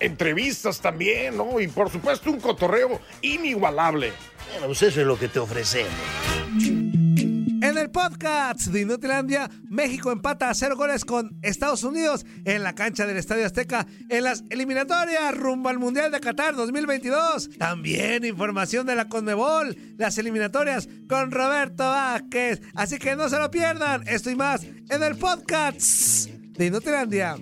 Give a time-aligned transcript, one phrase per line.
[0.00, 1.60] Entrevistas también, ¿no?
[1.60, 4.12] Y por supuesto un cotorreo inigualable.
[4.52, 5.92] Bueno, pues eso es lo que te ofrecemos.
[7.60, 12.74] En el podcast de Inutilandia, México empata a cero goles con Estados Unidos en la
[12.74, 17.50] cancha del Estadio Azteca en las eliminatorias rumbo al Mundial de Qatar 2022.
[17.58, 22.62] También información de la Conmebol, las eliminatorias con Roberto Vázquez.
[22.74, 24.06] Así que no se lo pierdan.
[24.06, 27.36] Esto y más en el podcast de Inutilandia.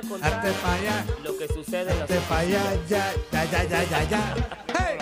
[0.00, 1.04] A contar Arte pa' allá.
[1.22, 4.34] lo que sucede en la Te pa' allá, ya, ya, ya, ya, ya, ya.
[4.78, 4.98] ¡Hey!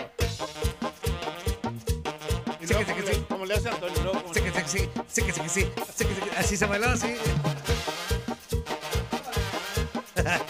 [2.61, 3.19] Y Sí, luego, que sí, como, que sí.
[3.21, 5.41] le, como le hace Antonio, luego, como Sí, que sí, que sí, sí, que sí,
[5.41, 5.61] que sí,
[5.97, 7.15] sí, que sí, que- así se bailó, así.
[10.17, 10.41] ¡Hey,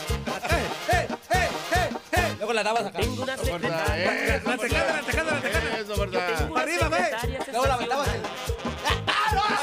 [0.88, 2.34] hey, hey, hey, hey!
[2.38, 2.98] Luego la dabas acá.
[3.00, 4.36] Tengo una Fuerza, secretaria.
[4.36, 5.78] eh, La tejada, la tejada, la tejada.
[5.78, 6.26] Eso, fuerza.
[6.38, 6.96] Tengo una Arriba, ve.
[6.96, 8.08] secretaria Luego la aventabas.
[8.08, 8.38] sensacional.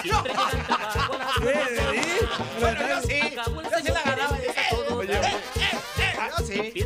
[0.01, 1.41] Siempre llega al trabajo a las Sí,
[1.75, 2.27] sí.
[2.59, 3.01] Bueno, yo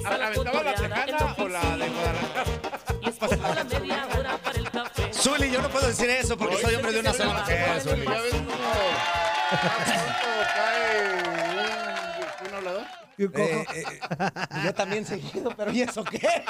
[0.09, 1.89] Empieza la ¿aventaba la cotorreada en tejana o la de oficina.
[1.99, 2.43] Guadalajara?
[3.01, 5.13] Y es como la media hora para el café.
[5.13, 8.05] Zuli, yo no puedo decir eso porque soy hombre de una sola mujer, Zuli.
[8.05, 11.13] Ya ves cómo pronto cae
[12.43, 12.81] un, un hablador.
[12.81, 13.08] Y un cojo.
[13.21, 13.99] Eh, eh,
[14.63, 16.21] yo también seguido, pero ¿y eso qué?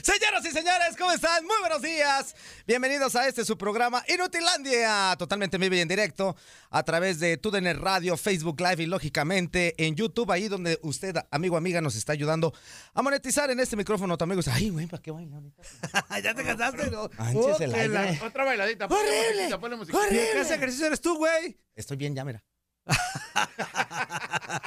[0.00, 1.44] Señoras y señores, ¿cómo están?
[1.44, 2.36] Muy buenos días.
[2.68, 6.36] Bienvenidos a este su programa Inutilandia, totalmente en vivo y en directo
[6.70, 11.56] a través de TUDN Radio, Facebook Live y lógicamente en YouTube, ahí donde usted, amigo,
[11.56, 12.54] amiga, nos está ayudando
[12.94, 14.16] a monetizar en este micrófono.
[14.16, 15.62] Tu amigo ay, güey, ¿para qué baila ahorita?
[16.22, 17.10] ya te cansaste, ¿no?
[17.18, 18.20] Manches, el la- aire.
[18.24, 18.86] Otra bailadita.
[18.86, 19.58] ¡Horrible!
[19.58, 20.14] ponle musiquita.
[20.14, 21.58] ¿Y el que hace ejercicio eres tú, güey?
[21.74, 22.44] Estoy bien ya, mira.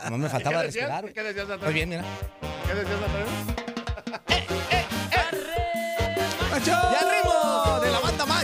[0.10, 0.90] No me faltaba ¿Qué decías?
[0.90, 1.14] respirar.
[1.14, 1.68] ¿Qué decías, Antonio?
[1.68, 2.04] Estoy bien, mira.
[2.68, 3.26] ¿Qué decías, Antonio?
[6.52, 6.72] ¡Macho!
[6.72, 7.09] Y al ritmo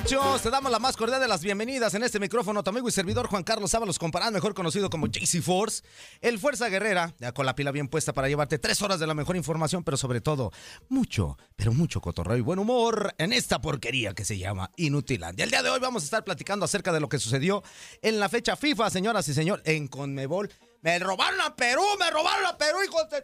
[0.06, 2.62] Machos, te damos la más cordial de las bienvenidas en este micrófono.
[2.62, 5.82] Tu amigo y servidor Juan Carlos Ábalos Comparán, mejor conocido como JC Force,
[6.22, 9.16] el Fuerza Guerrera, ya con la pila bien puesta para llevarte tres horas de la
[9.16, 10.52] mejor información, pero sobre todo,
[10.90, 15.44] mucho, pero mucho cotorreo y buen humor en esta porquería que se llama Inutilandia.
[15.44, 17.64] El día de hoy vamos a estar platicando acerca de lo que sucedió
[18.04, 20.52] en la fecha FIFA, señoras y señores, en Conmebol.
[20.84, 23.24] Me robaron a Perú, me robaron a Perú, hijos de...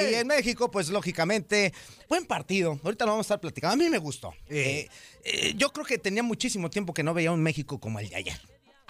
[0.00, 1.72] Y en México, pues lógicamente,
[2.08, 2.78] buen partido.
[2.82, 3.74] Ahorita lo vamos a estar platicando.
[3.74, 4.34] A mí me gustó.
[4.48, 4.88] Eh,
[5.24, 8.16] eh, yo creo que tenía muchísimo tiempo que no veía un México como el de
[8.16, 8.40] ayer.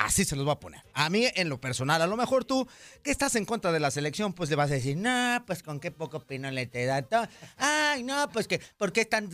[0.02, 0.80] Así se los voy a poner.
[0.94, 2.66] A mí, en lo personal, a lo mejor tú,
[3.02, 5.78] que estás en contra de la selección, pues le vas a decir, no, pues con
[5.78, 7.02] qué poco le te da.
[7.02, 7.28] to-
[7.58, 9.28] Ay, no, pues que, ¿por qué están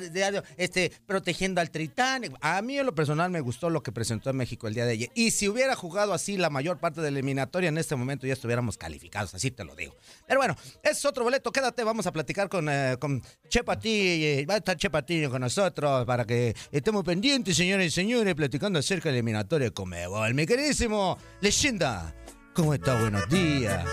[0.57, 2.23] este, protegiendo al Tritán?
[2.41, 4.93] A mí, en lo personal, me gustó lo que presentó en México el día de
[4.93, 5.11] ayer.
[5.15, 8.33] Y si hubiera jugado así la mayor parte de la eliminatoria, en este momento ya
[8.33, 9.95] estuviéramos calificados, así te lo digo.
[10.27, 11.53] Pero bueno, es otro boleto.
[11.53, 14.47] Quédate, vamos a platicar con, eh, con Che Patiño.
[14.49, 18.79] Va a estar Che Patiño con nosotros para que estemos pendientes, señores y señores, platicando
[18.81, 20.35] acerca de la eliminatoria de Comebol.
[20.35, 22.15] Mi queridísimo leyenda,
[22.55, 22.99] ¿cómo estás?
[22.99, 23.85] Buenos días.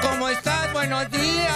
[0.00, 0.72] ¿Cómo estás?
[0.72, 1.52] Buenos días,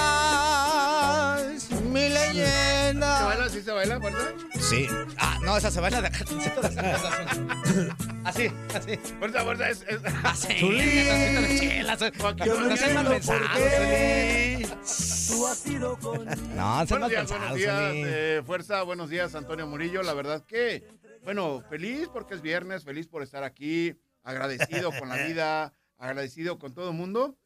[1.84, 3.24] mi ¿Se leyenda.
[3.24, 3.48] baila?
[3.48, 4.34] ¿Sí se baila, fuerza?
[4.60, 4.86] Sí.
[5.16, 6.18] Ah, no, esa se baila de acá.
[8.24, 8.96] Así, así.
[9.18, 9.84] Fuerza, fuerza, es...
[9.88, 10.00] es...
[10.24, 10.60] Así.
[12.44, 13.40] Yo no seas mal pensado.
[16.54, 20.02] No, seas Buenos mal días, pensado, buenos días, eh, Fuerza, buenos días, Antonio Murillo.
[20.02, 20.84] La verdad que,
[21.22, 26.74] bueno, feliz porque es viernes, feliz por estar aquí, agradecido con la vida, agradecido con
[26.74, 27.38] todo el mundo.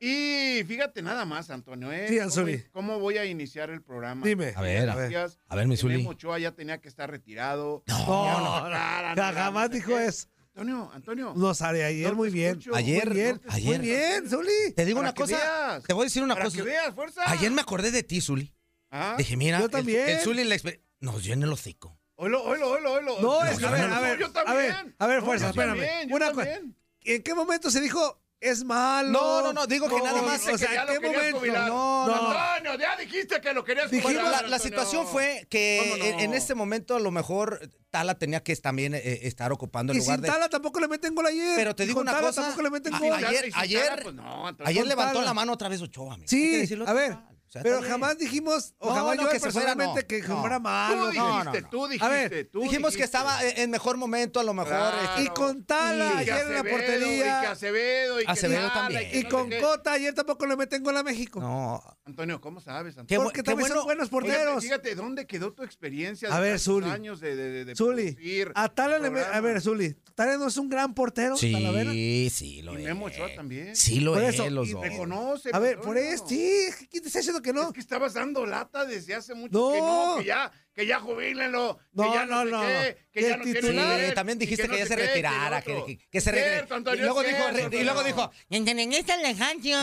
[0.00, 2.06] Y fíjate nada más, Antonio, ¿eh?
[2.08, 2.64] Sí, ¿Cómo, Anzuli.
[2.72, 4.26] cómo voy a iniciar el programa?
[4.26, 4.52] Dime.
[4.56, 5.10] A ver, a ver.
[5.10, 5.38] Gracias.
[5.48, 5.98] A ver, mi Zuli.
[5.98, 7.84] Memo Ochoa ya tenía que estar retirado.
[7.86, 7.96] No,
[8.26, 10.26] Ya no, cara, no, no, jamás dijo eso.
[10.48, 11.32] Antonio, Antonio.
[11.36, 12.50] Nos haré ayer No muy bien.
[12.58, 12.74] escucho.
[12.74, 13.78] Ayer, Muy bien, ayer.
[13.78, 14.72] muy bien, Zuli.
[14.76, 15.36] Te digo Para una que cosa.
[15.36, 15.82] veas.
[15.84, 16.56] Te voy a decir una Para cosa.
[16.58, 17.22] que veas, fuerza.
[17.26, 18.52] Ayer me acordé de ti, Zuli.
[18.90, 20.08] Ah, Dije, mira, Yo el- también.
[20.10, 20.56] El, Zuli en la
[21.00, 21.98] nos llena el hocico.
[22.16, 23.16] Oilo, oilo, oilo, oilo.
[23.20, 24.56] No, es que, a ver, a ver, yo a también.
[24.56, 25.78] ver, a ver, No, fuerza, yo espérame.
[25.78, 26.44] también, yo Una cosa.
[26.44, 26.76] también.
[27.04, 29.10] ¿En qué momento se dijo es malo.
[29.10, 31.38] No, no, no, digo que nada más- O sea, que ya ¿en lo qué momento?
[31.38, 31.66] jubilar.
[31.68, 32.38] No, no, no.
[32.38, 36.04] Antonio, ya dijiste que lo querías Dijimos- jubilar, La, situación fue que ¿Cómo no?
[36.04, 37.58] en, en este momento a lo mejor
[37.90, 40.28] Tala tenía que también eh, estar ocupando el Y lugar sin de...
[40.28, 41.54] Tala tampoco le meten gol ayer.
[41.56, 43.12] Pero te digo con una Tala cosa, tampoco le meten gol.
[43.24, 44.56] Ayer- ayer- Tala, pues no.
[44.64, 45.24] Ayer levantó Tala.
[45.26, 46.26] la mano otra vez Ochoa, amigo.
[46.30, 47.90] Hay que Sí, decirlo a ver, tal sea, pero bien.
[47.90, 50.08] jamás dijimos, o No, jamás no, yo que se fuera, personalmente no.
[50.08, 50.40] que No.
[50.40, 51.06] fuera Tú malo.
[51.10, 51.68] dijiste, no, no.
[51.70, 53.04] tú dijiste, A ver, tú Dijimos que dijiste.
[53.04, 54.70] estaba en en mejor momento, a lo mejor.
[54.70, 54.96] Claro.
[55.02, 57.50] este, Y con Tala Y que ayer en la Acevedo, Y que portería.
[57.50, 59.10] Acevedo, y que Acevedo Tala, también.
[59.10, 59.60] que Y no con qué.
[59.60, 61.40] Cota ayer tampoco le meten gol a México.
[61.40, 61.82] No.
[62.04, 63.20] Antonio, ¿cómo sabes, Qué Antonio?
[63.20, 63.74] bu- Porque qué también bueno.
[63.76, 64.62] son buenos Fíjate, porteros.
[64.62, 66.90] Fíjate, ¿dónde quedó tu experiencia de A ver, tantos Zuli.
[66.90, 70.46] años de, de, de Zuli, producir a Tala le me- A ver, Zuli, Tala no
[70.48, 71.90] es un gran portero, Talavera.
[71.92, 72.82] Sí, sí, lo Y es.
[72.84, 73.74] Memo Ochoa también.
[73.74, 74.82] Sí, lo Por es, eso, los y dos.
[74.82, 75.50] Reconoce.
[75.52, 77.68] A ver, por eso, sí, ¿quién te está diciendo que no?
[77.68, 79.72] Es que estabas dando lata desde hace mucho No.
[79.72, 83.28] que no, que ya, que ya jubílenlo, No, que ya no, no, sé qué, que
[83.28, 86.20] ya no tiene Sí, también y dijiste que, no ya se retirara, que, que- que
[86.20, 86.94] se retirara.
[86.94, 89.78] Y luego dijo, re- y luego dijo, En está el Lejancio.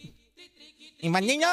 [1.03, 1.47] Y niño,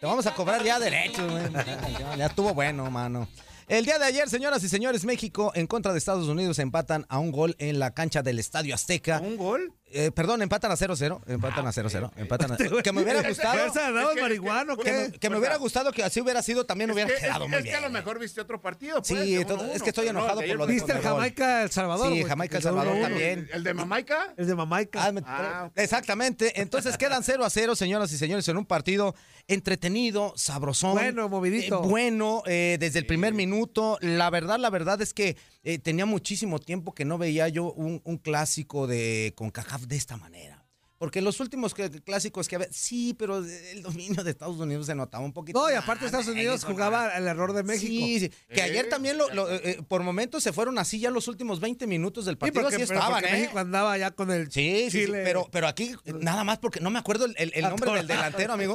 [0.00, 1.52] te vamos a cobrar ya derechos, güey.
[1.52, 3.28] Ya, ya estuvo bueno, mano.
[3.68, 7.18] El día de ayer, señoras y señores, México en contra de Estados Unidos empatan a
[7.18, 9.20] un gol en la cancha del Estadio Azteca.
[9.20, 9.72] ¿Un gol?
[9.94, 11.20] Eh, perdón, empatan a 0-0.
[11.26, 12.10] Empatan a 0-0.
[12.16, 12.56] Empatan a...
[12.82, 13.58] Que me hubiera gustado.
[13.58, 16.20] ¿Fuerza, andamos Es que- marihuano, Que me, que me O hubiera sea, gustado que así
[16.20, 17.74] hubiera sido, también Es hubiera que, es- quedado muy es bien.
[17.74, 19.00] que a lo mejor viste otro partido.
[19.04, 20.72] Sí, pues, de todo- uno a es que estoy no, enojado de por lo de.
[20.74, 21.00] ¿Viste el.
[21.02, 22.12] Jamaica El Salvador?
[22.12, 22.24] Sí?
[22.24, 23.48] Jamaica, El Salvador uno también.
[23.52, 24.34] ¿El de Mamaica?
[24.36, 25.04] El de Mamaica.
[25.04, 25.72] Ah, me- Ah, ok.
[25.78, 26.60] Exactamente.
[26.60, 29.14] Entonces quedan 0 a 0, señoras y señores, en un partido
[29.46, 30.92] entretenido, sabrosón.
[30.92, 31.82] Bueno, movidito.
[31.84, 33.98] eh, bueno, eh, desde el primer minuto.
[34.00, 38.00] La verdad, la verdad es que eh, tenía muchísimo tiempo que no veía yo un,
[38.04, 40.58] un clásico de CONCACAF de esta manera.
[40.98, 44.94] Porque los últimos que- clásicos que había, sí, pero el dominio de Estados Unidos se
[44.94, 45.58] notaba un poquito.
[45.60, 48.06] No, y aparte Estados Unidos jugaba al error de México.
[48.06, 48.28] Sí, sí.
[48.48, 51.26] Que Eh, ayer también lo, lo, eh, eh, por momentos se fueron así ya los
[51.26, 52.62] últimos 20 minutos del Sí, partido.
[52.62, 53.40] porque, así pero estaban, porque ¿eh?
[53.40, 55.90] México andaba ya con el Sí, sí, sí, pero, pero aquí
[56.20, 58.74] nada más porque no me acuerdo el, el- el nombre del delantero, amigo.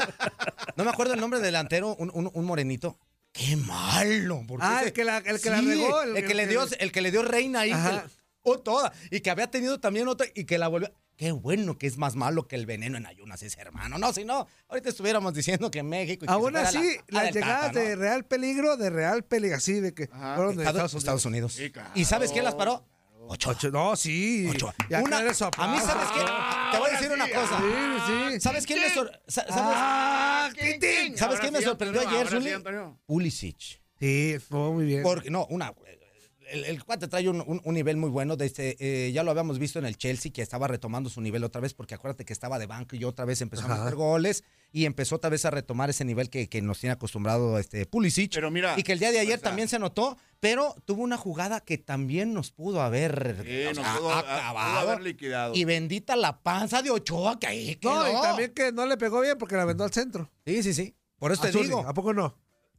[0.75, 2.98] No me acuerdo el nombre del delantero, un, un- un morenito.
[3.38, 4.44] ¡Qué malo!
[4.48, 6.44] ¿por qué Ah, el que la- el que la Sí, regó, El, el- que le
[6.44, 7.72] el- dio, el que le dio reina ahí.
[7.72, 8.06] Ajá.
[8.44, 8.94] oh, toda.
[9.12, 10.91] Y que había tenido también otra y que la volvió.
[11.17, 13.98] Qué bueno que es más malo que el veneno en ayunas ese hermano.
[13.98, 16.25] No, si no, ahorita estuviéramos diciendo que México.
[16.25, 17.86] y Aún así, la- la llegadas Tata, ¿no?
[17.86, 20.36] de real peligro, de real peligro, así de que Ajá.
[20.36, 21.60] fueron de Estados, Estados, Estados Unidos.
[21.74, 21.89] Claro.
[21.96, 22.86] ¿Y sabes quién las paró?
[23.29, 23.53] Ochoa.
[23.53, 24.48] Ocho- no, sí.
[24.50, 24.74] Ochoa.
[24.89, 25.79] Ya Una- eres a mí.
[25.79, 26.25] ¿sabes qué?
[26.72, 27.57] Te voy a decir una cosa.
[27.57, 28.39] Sí, sí.
[28.39, 29.55] ¿Sabes quién me sor- sa- ¿Sabes?
[29.60, 30.50] Ah.
[30.55, 32.51] ¿Sabes Ahora quién me sorprendió ayer, Zuli?
[33.05, 33.81] Pulisic.
[34.00, 35.03] Sí, fue muy bien.
[35.03, 35.74] Porque, no, una.
[36.51, 38.36] El, el cuate trae un, un- un nivel muy bueno.
[38.36, 41.62] Desde, eh, ya lo habíamos visto en el Chelsea, que estaba retomando su nivel otra
[41.62, 44.86] vez, porque acuérdate que estaba de banco y otra vez empezó a meter goles y
[44.86, 48.34] empezó otra vez a retomar ese nivel que, que nos tiene acostumbrado este Pulisic.
[48.34, 51.04] Pero mira, y que el día de ayer o sea, también se notó, pero tuvo
[51.04, 54.80] una jugada que también nos pudo haber Sí, nos pudo- acabado.
[54.82, 55.56] pudo haber liquidado.
[55.56, 57.96] Y bendita la panza de Ochoa que ahí quedó.
[58.04, 60.30] no, y también que no le pegó bien porque la aventó al centro.
[60.46, 60.96] Sí, sí, sí.
[61.18, 61.86] Por eso te digo.
[61.88, 62.38] ¿A poco no?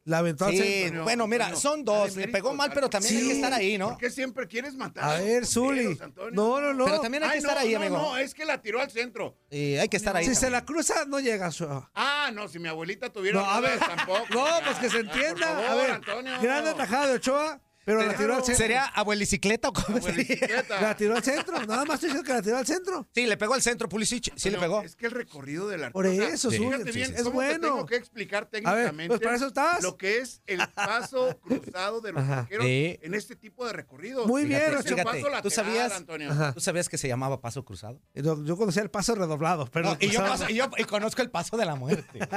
[0.09, 2.17] La Sí, bueno, mira, son dos.
[2.17, 3.91] Le pegó mal, pero también hay que estar ahí, ¿no?
[3.91, 5.05] ¿Por qué siempre quieres matar?
[5.05, 5.99] A ver, Zuli.
[6.33, 6.87] No, no, no.
[6.87, 7.97] Pero también hay que estar ahí, no, amigo.
[7.99, 9.37] No, es que la tiró al centro.
[9.51, 10.25] Eh, hay que estar ahí.
[10.25, 11.51] Si se la cruza, no llega.
[11.53, 11.67] Su...
[11.95, 13.79] Ah, no, si mi abuelita tuviera No, a ver.
[13.79, 14.25] tampoco.
[14.31, 15.47] No, pues que se entienda.
[15.47, 16.33] favor, a ver, Antonio.
[16.41, 18.55] gran atajada de Ochoa, Pero la tiró al centro.
[18.57, 20.37] ¿Sería abuelicicleta o cómo sería?
[20.81, 21.59] La tiró al centro.
[21.65, 23.09] Nada más estoy diciendo que la tiró al centro.
[23.15, 24.31] Sí, le pegó al centro Pulisic.
[24.37, 24.83] Sí, le Bueno, pegó.
[24.85, 26.27] Es que el recorrido del Por arquero.
[26.27, 26.59] eso, Sí.
[26.59, 27.61] Fíjate bien, es ¿cómo te bueno.
[27.69, 29.83] tengo que explicar A ver, técnicamente pues para eso estás.
[29.83, 32.41] lo que es el paso cruzado de los Ajá.
[32.41, 32.99] arqueros Sí.
[33.01, 34.27] en este tipo de recorridos.
[34.27, 35.93] Muy bien, paso Fíjate, ¿tú sabías?
[35.93, 36.31] Antonio.
[36.31, 36.53] Ajá.
[36.53, 38.03] ¿Tú sabías que se llamaba paso cruzado?
[38.15, 41.23] Yo, yo conocía el paso redoblado, pero No, y, yo paso- y yo y conozco
[41.23, 42.19] el paso de la muerte.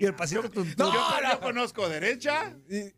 [0.00, 0.86] y el pasito tun, tun.
[0.86, 2.56] yo, yo conozco derecha.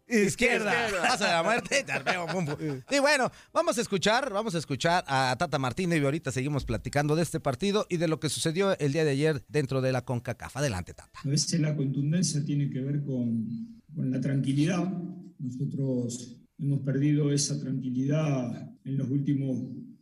[0.09, 0.26] izquierda.
[0.26, 0.73] izquierda.
[1.09, 1.83] Paso de la muerte.
[1.85, 2.80] tarpeo, pum, pum.
[2.90, 7.16] Y bueno, vamos a escuchar, vamos a escuchar a Tata Martino y ahorita seguimos platicando
[7.16, 10.04] de este partido y de lo que sucedió el día de ayer dentro de la
[10.04, 10.57] CONCACAF.
[10.57, 11.21] Adelante, Tata.
[11.25, 14.92] A veces la contundencia tiene que ver con, con la tranquilidad.
[15.38, 19.59] Nosotros hemos perdido esa tranquilidad en los últimos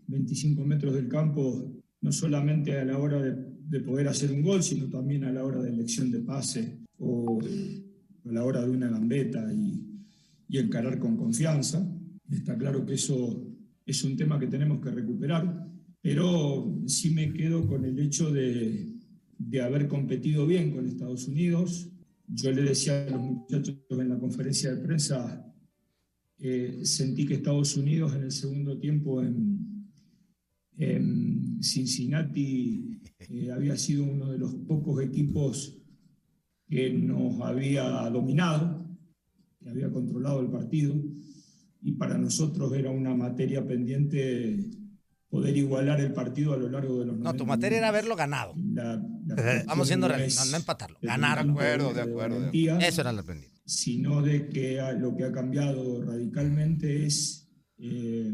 [0.09, 3.37] 25 metros del campo, no solamente a la hora de,
[3.69, 7.41] de poder hacer un gol, sino también a la hora de elección de pase o
[7.41, 9.83] a la hora de una gambeta y,
[10.49, 11.87] y encarar con confianza.
[12.31, 13.47] Está claro que eso
[13.87, 15.67] es un tema que tenemos que recuperar,
[16.01, 18.99] pero sí me quedo con el hecho de,
[19.39, 21.91] de haber competido bien con Estados Unidos.
[22.27, 25.45] Yo le decía a los muchachos en la conferencia de prensa,
[26.41, 29.67] eh, sentí que Estados Unidos en el segundo tiempo en,
[31.61, 35.77] Cincinnati eh, había sido uno de los pocos equipos
[36.69, 38.85] que nos había dominado,
[39.61, 40.95] que había controlado el partido,
[41.81, 44.69] y para nosotros era una materia pendiente
[45.31, 48.17] poder igualar el partido a lo largo de los No, tu 90 materia era haberlo
[48.17, 48.55] ganado.
[48.73, 48.97] La-
[49.27, 51.45] la Vamos siendo no realistas, es no empatarlo, de ganar.
[51.45, 53.53] De acuerdo, de acuerdo, de valentía, Eso era lo aprendido.
[53.65, 57.47] sino de que lo que ha cambiado radicalmente es
[57.79, 58.33] eh,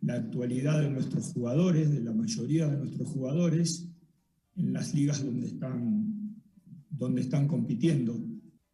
[0.00, 3.88] la actualidad de nuestros jugadores, de la mayoría de nuestros jugadores,
[4.56, 6.13] en las ligas donde están,
[6.96, 8.18] donde están compitiendo.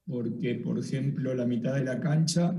[0.07, 2.55] Porque, por ejemplo, la mitad de la cancha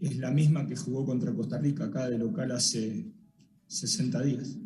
[0.00, 3.10] es la misma que jugó contra Costa Rica acá de local hace
[3.66, 4.58] 60 días.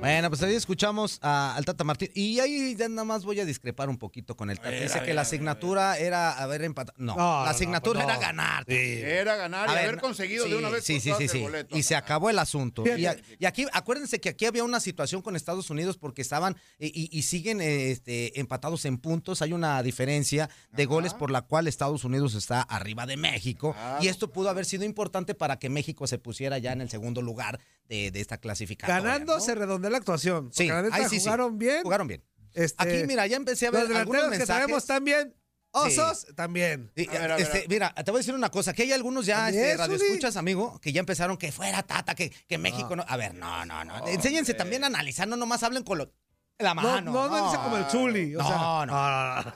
[0.00, 2.08] Bueno, pues ahí escuchamos a- al Tata Martín.
[2.14, 4.70] Y ahí ya nada más voy a discrepar un poquito con el Tata.
[4.70, 6.96] Dice que la asignatura era haber empatado.
[6.98, 8.64] No, la asignatura no, era ganar.
[8.70, 11.40] Era ganar y ver, haber conseguido sí, de una vez Sí, sí, sí, sí.
[11.40, 11.76] boleto.
[11.76, 12.84] Y se acabó el asunto.
[12.86, 16.56] Y, a- y aquí, acuérdense que aquí había una situación con Estados Unidos porque estaban
[16.78, 19.42] y, siguen este, empatados en puntos.
[19.42, 20.90] Hay una diferencia de Ajá.
[20.90, 23.74] goles por la cual Estados Unidos está arriba de México.
[24.00, 27.20] Y esto pudo haber sido importante para que México se pusiera ya en el segundo
[27.20, 29.02] lugar de, de esta clasificación.
[29.02, 30.50] Ganando se redondea la actuación.
[30.52, 31.24] Sí, la neta ahí sí, sí.
[31.24, 31.82] jugaron bien.
[31.82, 32.24] Jugaron bien.
[32.54, 34.64] Este, Aquí, mira, ya empecé a ver los algunos delanteros que mensajes.
[34.64, 35.34] traemos también.
[35.70, 36.90] Osos también.
[36.96, 37.66] Sí, A ver, a ver, este.
[37.68, 40.08] Mira, te voy a decir una cosa, que hay algunos ya este, radio Zuli.
[40.10, 43.04] escuchas, amigo, que ya empezaron que fuera Tata, que, que México no.
[43.06, 44.08] A ver, no, no, no.
[44.08, 46.10] Enséñense también a analizar, no nomás hablen con lo-
[46.58, 47.12] la No, mano.
[47.12, 48.34] no, no, dice como el Zuli.
[48.34, 48.86] O No, sea, no.
[48.86, 49.52] no, no.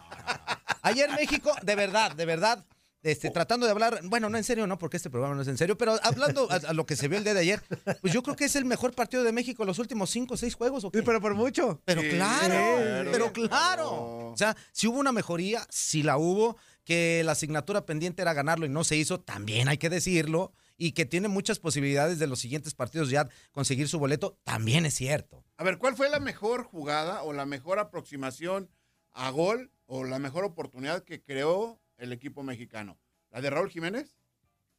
[0.82, 2.64] Ayer México, de verdad, de verdad,
[3.02, 5.58] este, tratando de hablar, bueno, no en serio, no, porque este programa no es en
[5.58, 7.62] serio, pero hablando a, a lo que se vio el día de ayer,
[8.00, 10.36] pues yo creo que es el mejor partido de México en los últimos cinco o
[10.36, 10.84] seis juegos.
[10.84, 10.98] ¿o qué?
[10.98, 11.80] Sí, pero por mucho.
[11.84, 13.10] Pero Sí, claro, claro.
[13.12, 13.90] pero claro.
[14.30, 18.66] O sea, si hubo una mejoría, si la hubo, que la asignatura pendiente era ganarlo
[18.66, 22.40] y no se hizo, también hay que decirlo, y que tiene muchas posibilidades de los
[22.40, 25.44] siguientes partidos ya conseguir su boleto, también es cierto.
[25.56, 28.68] A ver, ¿cuál fue la mejor jugada o la mejor aproximación
[29.12, 32.98] a gol o la mejor oportunidad que creó el equipo mexicano?
[33.30, 34.16] ¿La de Raúl Jiménez?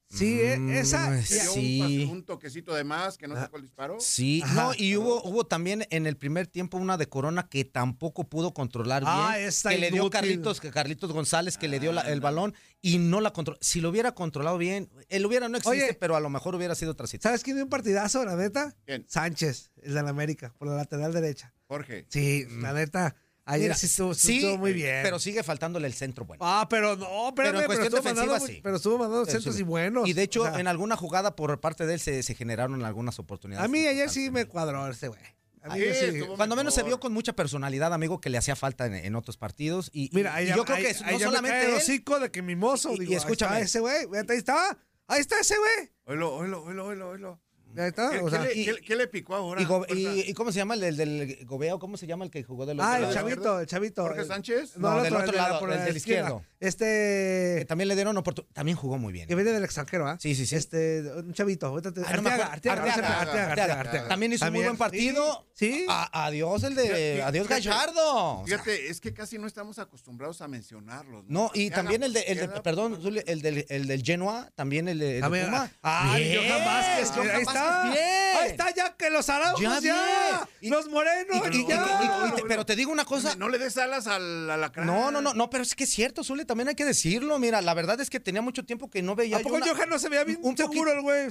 [0.10, 1.10] Sí, eh, Mm, esa.
[1.10, 2.08] ¿Le sí.
[2.12, 3.42] un, toquecito de más que no Ah.
[3.42, 3.98] sacó el disparo?
[4.00, 4.54] Sí, Ajá.
[4.54, 8.54] no, y hubo, hubo también en el primer tiempo una de Corona que tampoco pudo
[8.54, 9.14] controlar bien.
[9.16, 10.08] Ah, esa que le dio.
[10.12, 13.58] Carlitos, que Carlitos González, que le dio la- el balón y no la controló.
[13.62, 15.94] Si lo hubiera controlado bien, el hubiera no existe, Oye.
[15.96, 17.32] pero a lo mejor hubiera sido otra situación.
[17.32, 18.76] ¿Sabes quién dio un partidazo, la neta?
[18.86, 19.06] ¿Quién?
[19.10, 21.56] Sánchez, el de la América, por la lateral derecha.
[21.66, 22.06] Jorge.
[22.10, 23.16] Sí, la neta.
[23.46, 25.02] Ayer Mira, sí estuvo, sí, estuvo muy bien.
[25.04, 26.44] Pero sigue faltándole el centro bueno.
[26.46, 28.60] Ah, pero no, espérame, Pero en cuestión estuvo defensiva, mandando, sí.
[28.64, 29.62] pero estuvo mandando Pero centros sí.
[29.62, 30.08] y buenos.
[30.08, 32.84] Y de hecho, O sea, en alguna jugada por parte de él se, se generaron
[32.86, 33.66] algunas oportunidades.
[33.66, 35.20] a mí ayer sí me cuadró ese güey.
[35.62, 36.06] A mí Sí, sí.
[36.18, 39.16] estuvo Cuando menos se vio con mucha personalidad, amigo, que le hacía falta en, en
[39.16, 39.90] otros partidos.
[39.94, 41.74] Y, Mira, y- ahí y ya- yo creo que no ya me cae solamente el
[41.76, 42.92] hocico de que mimoso.
[42.92, 43.56] Y- y digo, ahí escúchame.
[43.56, 43.96] está ese güey.
[44.30, 44.78] Ahí está.
[45.08, 45.92] Ahí está ese güey.
[46.06, 47.42] Oílo, oílo, oílo, oílo.
[47.78, 48.10] Ahí está.
[48.12, 49.62] ¿Qué, o qué sea, le, y- qué- qué le picó ahora?
[49.62, 49.96] y, Go- Fuerza.
[49.96, 51.80] y- y ¿cómo se llama el del, del Gobeo?
[51.80, 53.68] ¿Cómo se llama el que jugó de los ah, de el la lado chavito, el
[53.68, 54.02] chavito.
[54.04, 54.78] ¿Jorge el- Sánchez?
[54.78, 56.44] No, No, el del otro, otro el lado, por el la del izquierdo.
[56.60, 57.66] Que Este.
[57.68, 58.54] también le dieron oportunidad.
[58.54, 59.28] También jugó muy bien.
[59.28, 60.18] Que viene del extranjero, ¿ah?
[60.20, 60.56] Sí, sí, sí.
[60.56, 61.76] Este, un chavito.
[61.76, 62.46] Ah, Arteaga.
[62.54, 64.08] Arteaga, Arteaga.
[64.08, 65.48] También hizo un muy buen partido.
[65.54, 65.86] Sí.
[65.88, 68.44] Adiós el de adiós Gallardo.
[68.46, 71.26] Fíjate, es que casi no estamos acostumbrados a mencionarlos.
[71.28, 75.18] no, y también el de, el perdón, el del, el del Genoa, también el de,
[75.20, 75.72] el Puma.
[75.84, 77.63] ah, Johan Vázquez, ahí está.
[77.92, 78.38] Bien.
[78.42, 80.48] Ahí está ya que los arautos Ya ya.
[80.62, 81.86] Y- los morenos Y- y- y- ya.
[82.26, 83.36] y- y te- pero te digo una cosa.
[83.36, 84.86] No le des alas al alacrán.
[84.88, 87.38] No, no, no, no, pero es que es cierto, Zuli, también hay que decirlo.
[87.40, 89.68] Mira, la verdad es que tenía mucho tiempo que no veía ¿A yo poco una-
[89.68, 91.28] Johan no se veía bien un seguro el güey?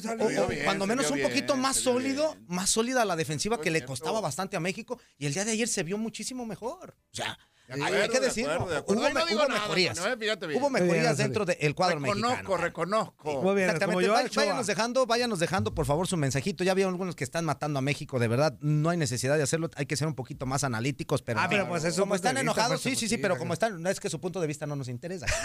[0.64, 2.44] cuando menos un poquito bien, más sólido, bien.
[2.48, 5.68] más sólida la defensiva que le costaba bastante a México y el día de ayer
[5.68, 6.94] se vio muchísimo mejor.
[7.12, 8.52] O sea, acuerdo, hay que de decirlo.
[8.52, 9.02] acuerdo, de acuerdo.
[9.02, 9.98] Hubo, no hubo nada, mejorías.
[9.98, 12.56] Hubo mejorías dentro del cuadro Reconozco, mexicano.
[12.56, 13.42] reconozco.
[13.42, 14.08] Muy bien, Exactamente.
[14.34, 16.64] váyanos dejando, váyanos dejando, por favor, su mensajito.
[16.64, 18.58] Ya había algunos que están matando a México, de verdad.
[18.60, 19.70] No hay necesidad de hacerlo.
[19.76, 21.40] Hay que ser un poquito más analíticos, pero.
[21.40, 24.10] Ah, pero pues como están enojados, sí, sí, sí, pero como están, no es que
[24.10, 25.26] su punto de vista no nos interesa.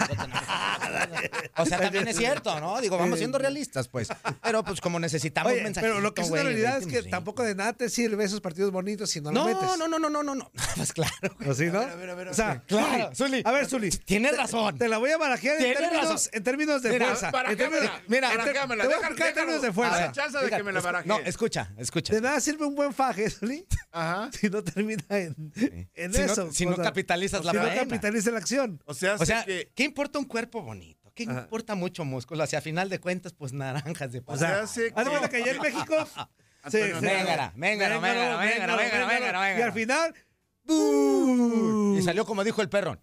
[1.56, 2.80] o sea, también es cierto, ¿no?
[2.80, 4.08] Digo, vamos siendo realistas, pues.
[4.42, 7.42] Pero pues como necesitamos Oye, mensajito, pero lo que es una realidad es que tampoco
[7.42, 9.62] de nada te sirve esos partidos bonitos si no, los metes.
[9.62, 10.50] No, no, no, no, no, no, no.
[10.76, 11.12] Pues claro.
[11.38, 11.50] güey.
[11.50, 11.80] ¿O sí, no?
[12.10, 12.62] A ver, a ver, o sea.
[12.66, 13.42] Claro, Zuli.
[13.44, 13.90] A ver, Zuli.
[13.90, 14.78] Tienes razón.
[14.78, 17.30] Te la voy a barajear en términos, en términos de fuerza.
[17.30, 19.72] ¿Para En qué términos- me la- mira, para te- voy a explicar en términos de
[19.72, 20.04] fuerza.
[20.04, 21.08] A chance de que me la baraje.
[21.08, 22.14] No, escucha, escucha.
[22.14, 24.30] De nada sirve un buen faje, Zuli, Ajá.
[24.32, 25.34] si no termina en,
[25.94, 26.52] en Si no- eso.
[26.52, 27.82] si no capitalizas la Si no faena.
[27.82, 28.82] capitalizas la acción.
[28.86, 31.12] O sea, O sea, que, ¿qué importa un cuerpo bonito?
[31.14, 31.40] ¿Qué Ajá.
[31.42, 32.44] importa mucho músculo?
[32.44, 34.48] Hacia final de cuentas, pues naranjas de O pasar.
[34.48, 36.08] sea, hace que- que allá en México.
[36.70, 40.14] Sí, Véngara, véngara, véngara, véngara, véngara, véngara, Y al final.
[40.68, 42.96] Y salió como dijo el perro.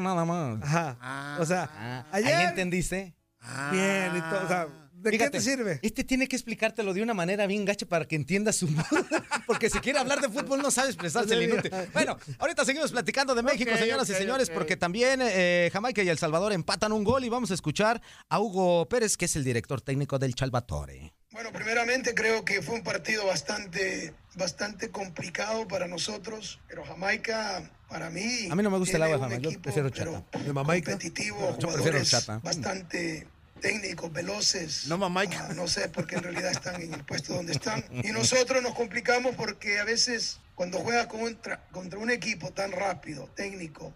[0.00, 0.62] Nada más.
[0.62, 0.96] Ajá.
[1.00, 1.38] Ah.
[1.40, 2.34] o sea, Ah, ayer.
[2.34, 3.14] ¿Ahí entendiste?
[3.40, 3.70] Ah.
[3.72, 4.44] Bien y todo.
[4.44, 5.80] O sea, ¿de Fíjate, qué te sirve?
[5.82, 8.84] Este tiene que explicártelo de una manera bien gacha para que entiendas su modo.
[9.46, 11.72] Porque si quiere hablar de fútbol no sabe expresarse el inútil.
[11.92, 16.18] Bueno, ahorita seguimos platicando de México, señoras y señores, porque también eh, Jamaica y El
[16.18, 19.80] Salvador empatan un gol y vamos a escuchar a Hugo Pérez, que es el director
[19.80, 21.14] técnico del Chalvatore.
[21.32, 28.10] Bueno, primeramente creo que fue un partido bastante, bastante complicado para nosotros, pero Jamaica, para
[28.10, 28.48] mí.
[28.50, 30.38] A mí no me gusta el agua de Jamaica, yo equipo, prefiero pero chata.
[30.40, 30.90] ¿De Mamaica?
[30.90, 32.38] Competitivo, Yo prefiero chata.
[32.38, 33.28] bastante
[33.60, 34.88] técnicos, veloces.
[34.88, 35.46] No, Mamaica.
[35.50, 37.84] Ah, no sé por qué en realidad están en el puesto donde están.
[37.92, 43.28] Y nosotros nos complicamos porque a veces cuando juegas contra, contra un equipo tan rápido,
[43.36, 43.94] técnico,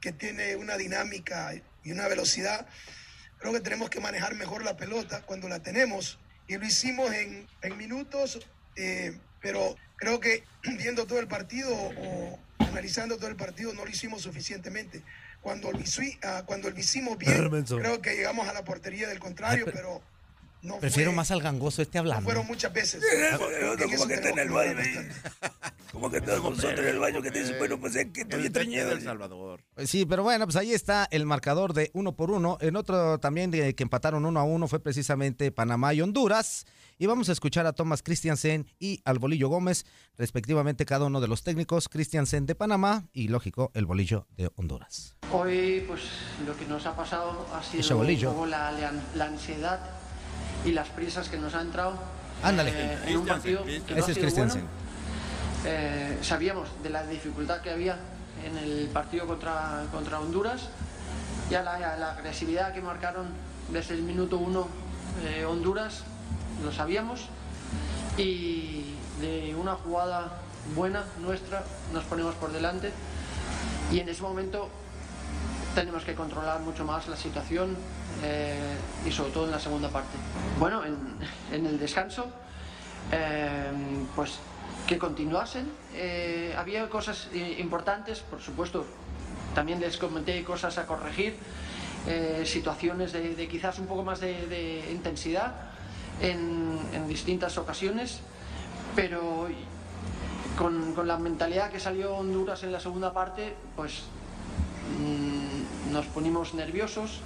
[0.00, 2.66] que tiene una dinámica y una velocidad,
[3.38, 6.18] creo que tenemos que manejar mejor la pelota cuando la tenemos.
[6.52, 8.38] Y lo hicimos en, en minutos,
[8.76, 10.44] eh, pero creo que
[10.76, 15.02] viendo todo el partido o analizando todo el partido no lo hicimos suficientemente.
[15.40, 15.78] Cuando lo,
[16.24, 17.78] ah, cuando lo hicimos bien, Menso.
[17.78, 20.02] creo que llegamos a la portería del contrario, Ay, pero
[20.60, 22.22] no Prefiero fue- más al gangoso este no hablando.
[22.24, 23.02] fueron muchas veces.
[23.02, 23.38] Creo
[23.76, 25.14] que en eso tenemos que mejorar bastante.
[25.92, 28.90] Como que todos nosotros en el baño que te bueno, pues es que estoy estreñido.
[28.92, 29.60] El Salvador.
[29.84, 32.56] Sí, pero bueno, pues ahí está el marcador de uno por uno.
[32.62, 36.64] En otro también de que empataron uno a uno fue precisamente Panamá y Honduras.
[36.98, 39.84] Y vamos a escuchar a Thomas Christiansen y al Bolillo Gómez,
[40.16, 45.16] respectivamente cada uno de los técnicos, Christiansen de Panamá y lógico el Bolillo de Honduras.
[45.32, 46.00] Hoy, pues
[46.46, 49.80] lo que nos ha pasado ha Ese sido un poco la, la- la ansiedad
[50.64, 51.98] y las prisas que nos han entrado
[52.42, 52.70] Ándale.
[52.74, 54.62] eh, en un partido que no Ese ha es sido Christiansen.
[54.62, 54.82] bueno.
[55.64, 57.96] Eh, sabíamos de la dificultad que había
[58.44, 60.68] en el partido contra, contra Honduras,
[61.50, 63.28] ya la, la agresividad que marcaron
[63.70, 64.66] desde el minuto uno
[65.24, 66.02] eh, Honduras,
[66.64, 67.28] lo sabíamos,
[68.16, 70.32] y de una jugada
[70.74, 72.92] buena nuestra nos ponemos por delante
[73.90, 74.68] y en ese momento
[75.74, 77.76] tenemos que controlar mucho más la situación
[78.22, 78.74] eh,
[79.06, 80.18] y sobre todo en la segunda parte.
[80.58, 80.96] Bueno, en,
[81.52, 82.26] en el descanso,
[84.14, 84.38] pues
[84.86, 85.66] que continuasen.
[85.94, 88.84] Eh, había cosas importantes, por supuesto,
[89.54, 91.36] también les comenté cosas a corregir,
[92.06, 95.54] eh, situaciones de, de quizás un poco más de, de intensidad
[96.20, 98.20] en, en distintas ocasiones,
[98.96, 99.48] pero
[100.58, 104.02] con, con la mentalidad que salió Honduras en la segunda parte, pues
[104.98, 107.20] mm, nos ponimos nerviosos.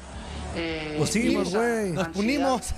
[0.54, 1.52] eh, Pusimos.
[1.52, 2.74] Nos punimos.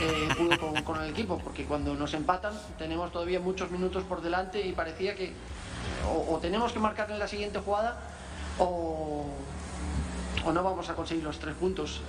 [0.00, 4.20] Eh, pudo con, con el equipo, porque cuando nos empatan tenemos todavía muchos minutos por
[4.20, 5.32] delante y parecía que
[6.06, 7.98] o, o tenemos que marcar en la siguiente jugada
[8.58, 9.26] o,
[10.44, 12.02] o no vamos a conseguir los tres puntos.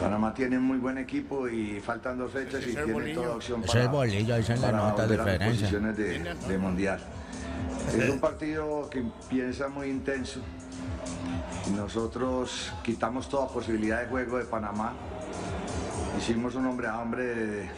[0.00, 3.22] Panamá tiene un muy buen equipo y faltan dos fechas y tiene bolillo.
[3.22, 5.78] toda opción para, es bolillo, es la para nota de volver a las diferencia.
[5.80, 7.00] posiciones de, de mundial.
[7.96, 10.40] Es un partido que empieza muy intenso
[11.76, 14.92] nosotros quitamos toda posibilidad de juego de Panamá.
[16.18, 17.70] Hicimos un hombre a hombre de-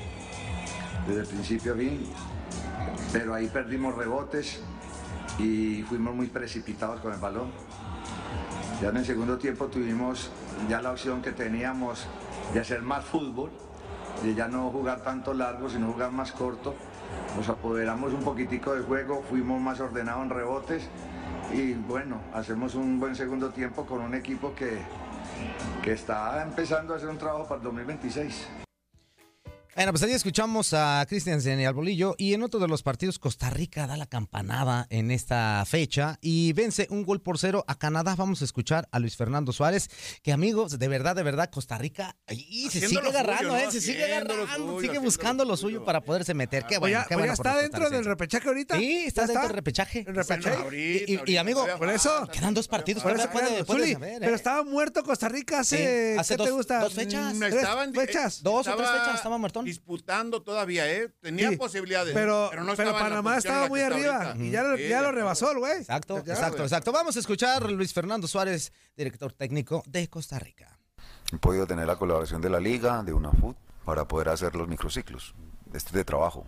[1.07, 2.01] desde el principio a fin,
[3.13, 4.61] pero ahí perdimos rebotes
[5.39, 7.51] y fuimos muy precipitados con el balón.
[8.81, 10.31] Ya en el segundo tiempo tuvimos
[10.69, 12.07] ya la opción que teníamos
[12.55, 13.51] de hacer más fútbol,
[14.23, 16.75] de ya no jugar tanto largo, sino jugar más corto.
[17.37, 20.89] Nos apoderamos un poquitico del juego, fuimos más ordenados en rebotes
[21.53, 24.79] y bueno, hacemos un buen segundo tiempo con un equipo que,
[25.83, 28.70] que está empezando a hacer un trabajo para el 2026.
[29.77, 33.19] Bueno, pues ahí escuchamos a Christiansen y al Bolillo y en otro de los partidos
[33.19, 37.79] Costa Rica da la campanada en esta fecha y vence un gol por cero a
[37.79, 38.15] Canadá.
[38.17, 39.89] Vamos a escuchar a Luis Fernando Suárez,
[40.23, 43.57] que amigos, de verdad, de verdad, Costa Rica ahí se sigue suyo, agarrando, ¿no?
[43.57, 43.69] ¿eh?
[43.71, 46.65] Se sigue agarrando, suyo, sigue buscando lo suyo para poderse meter.
[46.67, 48.77] Qué bueno, ya, qué bueno ya por está dentro del repechaje ahorita.
[48.77, 50.05] Sí, está ¿Ya dentro del repechaje.
[50.07, 50.77] El repechaje.
[50.77, 52.29] Y, y- y, amigo, Por eso.
[52.33, 53.03] quedan dos partidos.
[53.05, 54.17] Por eso, todavía puede, claro, puede Zuli, saber, ¿eh?
[54.21, 56.81] Pero estaba muerto Costa Rica hace, Sí, hace ¿qué dos- te gusta?
[56.81, 57.35] dos fechas.
[57.35, 58.43] Mm, estaban- fechas.
[58.43, 59.65] Dos o tres fechas, estaba muertón.
[59.67, 61.09] Disputando todavía, ¿eh?
[61.21, 62.13] Tenía Sí, posibilidades.
[62.15, 65.13] Pero, pero, no pero estaba Panamá estaba muy arriba y ya, lo- Sí, ya lo
[65.13, 65.79] rebasó el güey.
[65.79, 66.67] Exacto, Ya, exacto, güey.
[66.67, 66.93] exacto.
[66.93, 70.79] Vamos a escuchar a Luis Fernando Suárez, director técnico de Costa Rica.
[71.33, 75.35] He podido tener la colaboración de la liga, de UNAFUT, para poder hacer los microciclos
[75.73, 76.45] este de trabajo.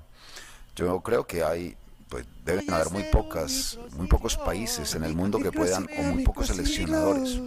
[0.74, 1.76] Yo creo que hay,
[2.08, 6.24] pues deben haber muy pocas, muy pocos países en el mundo que puedan, o muy
[6.24, 7.40] pocos seleccionadores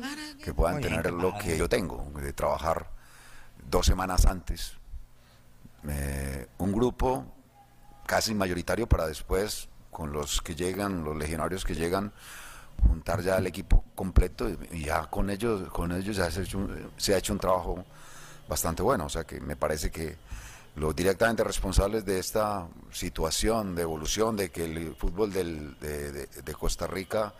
[0.43, 2.89] que puedan tener lo que yo tengo, de trabajar
[3.69, 4.77] dos semanas antes,
[5.89, 7.25] eh, un grupo
[8.05, 12.11] casi mayoritario para después, con los que llegan, los legionarios que llegan,
[12.87, 16.57] juntar ya el equipo completo y- ya con ellos, con ellos ya se ha, hecho
[16.59, 17.85] un, se ha hecho un trabajo
[18.47, 19.05] bastante bueno.
[19.05, 20.17] O sea que me parece que
[20.75, 26.27] los directamente responsables de esta situación de evolución, de que el fútbol del- de, de-
[26.27, 27.33] de Costa Rica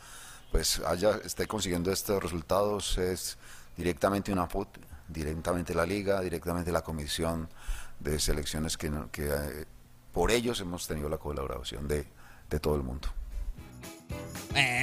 [0.52, 3.38] pues haya, esté consiguiendo estos resultados es
[3.76, 4.48] directamente una
[5.10, 7.50] directamente la liga, directamente la comisión
[8.00, 9.66] de selecciones que, que eh,
[10.14, 12.08] por ellos hemos tenido la colaboración de,
[12.50, 13.10] de todo el mundo.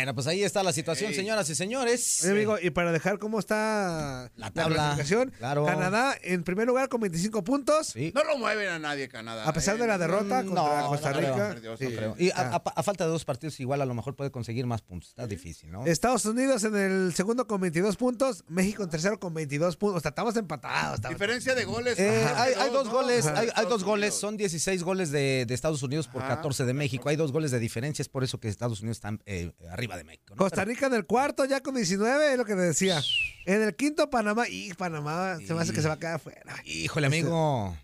[0.03, 2.23] Bueno, pues ahí está la situación, señoras y señores.
[2.25, 4.99] Oye, amigo, y para dejar cómo está la, tabla,
[5.39, 5.65] claro.
[5.65, 7.95] Canadá en primer lugar con 25 puntos.
[8.13, 9.45] No lo mueven a nadie Canadá.
[9.49, 9.79] A pesar ¿eh?
[9.79, 11.49] de la derrota Mm, contra no, Costa no creo, Rica.
[11.51, 11.85] perdió, Sí.
[11.85, 12.17] no creo.
[12.19, 12.63] Y a, Ah.
[12.65, 15.11] a- a falta de dos partidos, igual a lo mejor puede conseguir más puntos.
[15.11, 15.87] Está difícil, ¿no?
[15.87, 19.99] Estados Unidos en el segundo con 22 puntos, México en tercero con 22 puntos.
[19.99, 20.97] O sea, estamos empatados.
[20.97, 21.97] estamos- Diferencia de goles.
[22.01, 22.43] Eh, Ajá.
[22.43, 22.93] hay, hay dos ¿no?
[22.93, 23.39] goles, Ajá.
[23.39, 26.35] hay, hay dos goles, son 16 goles de, de Estados Unidos por Ajá.
[26.39, 27.09] 14 de México.
[27.09, 30.05] Hay dos goles de diferencia, es por eso que Estados Unidos está eh, arriba de
[30.05, 30.35] México.
[30.35, 30.37] ¿no?
[30.37, 33.01] Costa Rica en el cuarto ya con 19, es lo que le decía.
[33.47, 34.49] En el quinto, Panamá.
[34.49, 36.43] Y Panamá se me hace que se va a quedar fuera.
[36.65, 37.77] Híjole, amigo.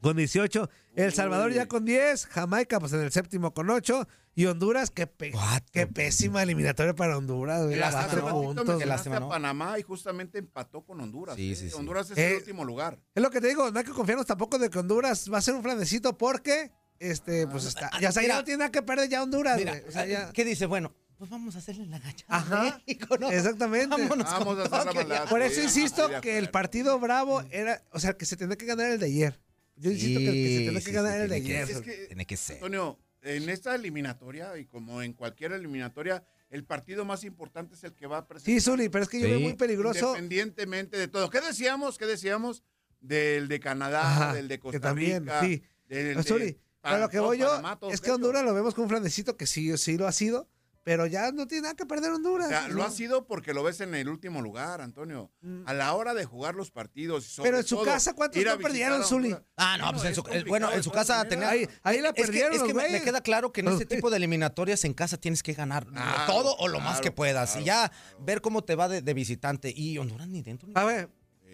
[0.00, 0.68] Con 18.
[0.94, 2.26] El Salvador ya con 10.
[2.26, 4.06] Jamaica, pues en el séptimo con 8.
[4.38, 5.32] Y Honduras, qué, pe-
[5.72, 7.64] qué pésima eliminatoria para Honduras.
[7.64, 9.28] güey, cuatro hace ratito puntos.
[9.30, 11.36] Panamá y justamente empató con Honduras.
[11.36, 11.56] Sí, ¿eh?
[11.56, 11.74] sí, sí.
[11.74, 12.98] Honduras es Eh, el último lugar.
[13.14, 15.40] Es lo que te digo, no hay que confiarnos tampoco de que Honduras va a
[15.40, 17.90] ser un flanecito porque, este, pues está.
[17.98, 18.34] Ya, o sea, ya Mira.
[18.36, 19.88] no tiene nada que perder ya Honduras, Mira, güey.
[19.88, 20.66] O sea, ya- ¿qué dice?
[20.66, 22.24] Bueno, pues vamos a hacerle la gacha.
[22.28, 22.80] Ajá.
[22.86, 23.30] México, ¿no?
[23.30, 23.88] Exactamente.
[23.88, 26.98] Vámonos Vamos con a hacer la todo, que ya- Por eso insisto que el partido
[26.98, 29.40] bravo era, o sea, que se tenía que ganar el de ayer.
[29.76, 31.70] Yo insisto que, el que se tenía que sí, ganar sí, el de que ayer.
[31.70, 32.56] Es que, Tiene que ser.
[32.56, 37.92] Antonio, en esta eliminatoria y como en cualquier eliminatoria, el partido más importante es el
[37.94, 38.54] que va a presentar.
[38.54, 39.30] Sí, Zuli, pero es que yo Sí.
[39.32, 40.08] veo muy peligroso.
[40.10, 41.28] Independientemente de todo.
[41.30, 41.98] ¿Qué decíamos?
[41.98, 42.62] ¿Qué decíamos?
[43.00, 45.40] Del de Canadá, Ajá, del de que Costa también, Rica.
[45.40, 45.62] sí.
[45.88, 48.16] del Pero, de Zuli, pero lo que voy yo Panamá, todos es que ellos.
[48.16, 50.48] Honduras lo vemos con un flanecito que sí, sí lo ha sido,
[50.86, 52.46] pero ya no tiene nada que perder Honduras.
[52.46, 55.32] O sea, lo ha sido porque lo ves en el último lugar, Antonio.
[55.64, 57.26] A la hora de jugar los partidos.
[57.26, 57.50] y sobre Mm.
[57.50, 59.34] Pero en su todo, casa, ¿cuántos no perdieron, Zuli?
[59.56, 61.48] Ah, no, Bueno, pues en su, eh, bueno, en su casa tenía.
[61.48, 64.10] Ahí- ahí la Es que- perdieron Es que, me- queda claro que en este tipo
[64.10, 67.50] de eliminatorias en casa tienes que ganar Claro, todo o lo más que puedas.
[67.50, 69.72] claro, y ya ver cómo te va de, de visitante.
[69.76, 71.08] Y Honduras ni dentro ni A ver,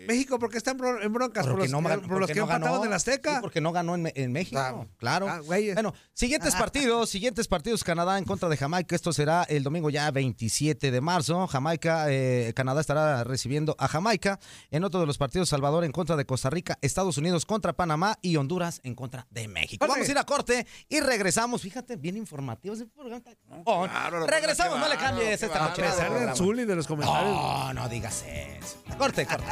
[0.06, 1.44] México, ¿por qué está en, bron- en broncas?
[1.44, 2.84] Por Porque los, no, por porque los que no ganó.
[2.84, 3.34] en la Azteca.
[3.36, 4.60] Sí, porque no ganó en, México.
[4.60, 5.28] Ah, claro.
[5.28, 7.84] ah, bueno, siguientes partidos, siguientes partidos.
[7.84, 8.94] Canadá en contra de Jamaica.
[8.96, 11.46] Esto será el domingo ya 27 de marzo.
[11.46, 14.38] Jamaica, eh, Canadá estará recibiendo a Jamaica.
[14.70, 18.18] En otro de los partidos, Salvador en contra de Costa Rica, Estados Unidos contra Panamá
[18.22, 19.80] y Honduras en contra de México.
[19.86, 19.92] Corte.
[20.00, 21.62] Vamos a ir a corte y regresamos.
[21.62, 23.32] Fíjate, bien está-
[23.64, 25.82] Oh, claro, regresamos, no le cambies esta noche.
[26.36, 27.34] Zuli de los comentarios.
[27.34, 28.76] No, no digas eso.
[28.98, 29.44] Corte, corte.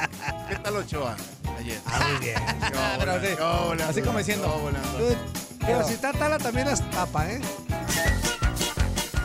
[0.49, 1.17] ¿Qué tal Ochoa
[1.59, 1.79] ayer?
[1.87, 2.37] Ah, muy bien.
[2.77, 4.71] Ah, pero hola, Así como diciendo.
[5.61, 7.41] Pero si está Tala también las tapa, ¿eh?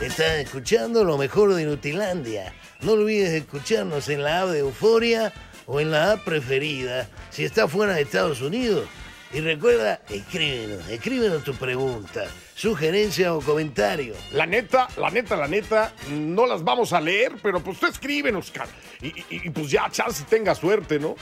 [0.00, 2.52] Estás escuchando lo mejor de Nutilandia.
[2.82, 5.32] No olvides escucharnos en la app de Euforia
[5.66, 8.86] o en la app preferida si estás fuera de Estados Unidos.
[9.32, 14.14] Y recuerda, escríbenos, escríbenos tu pregunta, sugerencia o comentario.
[14.32, 18.50] La neta, la neta, la neta, no las vamos a leer, pero pues tú escríbenos,
[18.50, 18.70] cara.
[19.02, 21.16] Y, y- y, pues ya, chance tenga suerte, ¿no?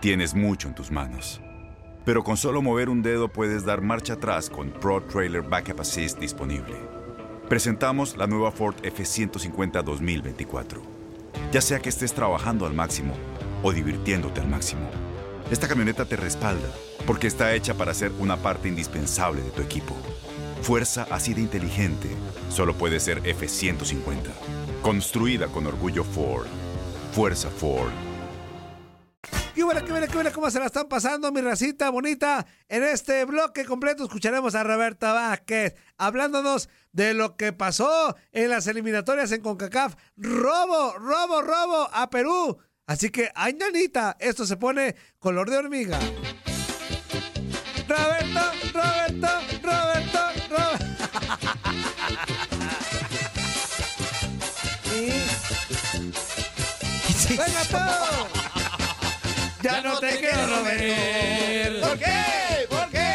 [0.00, 1.40] Tienes mucho en tus manos.
[2.04, 6.18] Pero con solo mover un dedo puedes dar marcha atrás con Pro Trailer Backup Assist
[6.18, 6.74] disponible.
[7.48, 10.82] Presentamos la nueva Ford F150 2024.
[11.52, 13.14] Ya sea que estés trabajando al máximo
[13.62, 14.90] o divirtiéndote al máximo,
[15.50, 16.68] esta camioneta te respalda
[17.06, 19.94] porque está hecha para ser una parte indispensable de tu equipo.
[20.62, 22.08] Fuerza así de inteligente
[22.48, 24.30] solo puede ser F150.
[24.82, 26.46] Construida con orgullo Ford.
[27.12, 27.92] Fuerza Ford.
[29.54, 30.32] ¿Qué huele, qué huele, qué huele?
[30.32, 32.44] ¿Cómo se la están pasando, mi racita bonita?
[32.68, 38.66] En este bloque completo escucharemos a Roberta Vázquez hablándonos de lo que pasó en las
[38.66, 39.94] eliminatorias en CONCACAF.
[40.16, 42.58] Robo, robo, robo a Perú.
[42.86, 45.98] Así que, ay, nanita, esto se pone color de hormiga.
[47.88, 48.40] Roberto,
[48.72, 49.28] Roberto,
[49.62, 50.20] Roberto,
[50.50, 51.84] Roberto.
[57.28, 58.28] ¡Venga todo!
[59.62, 61.88] Ya no te quiero, Roberto.
[61.88, 62.66] ¿Por qué?
[62.68, 63.12] ¿Por qué?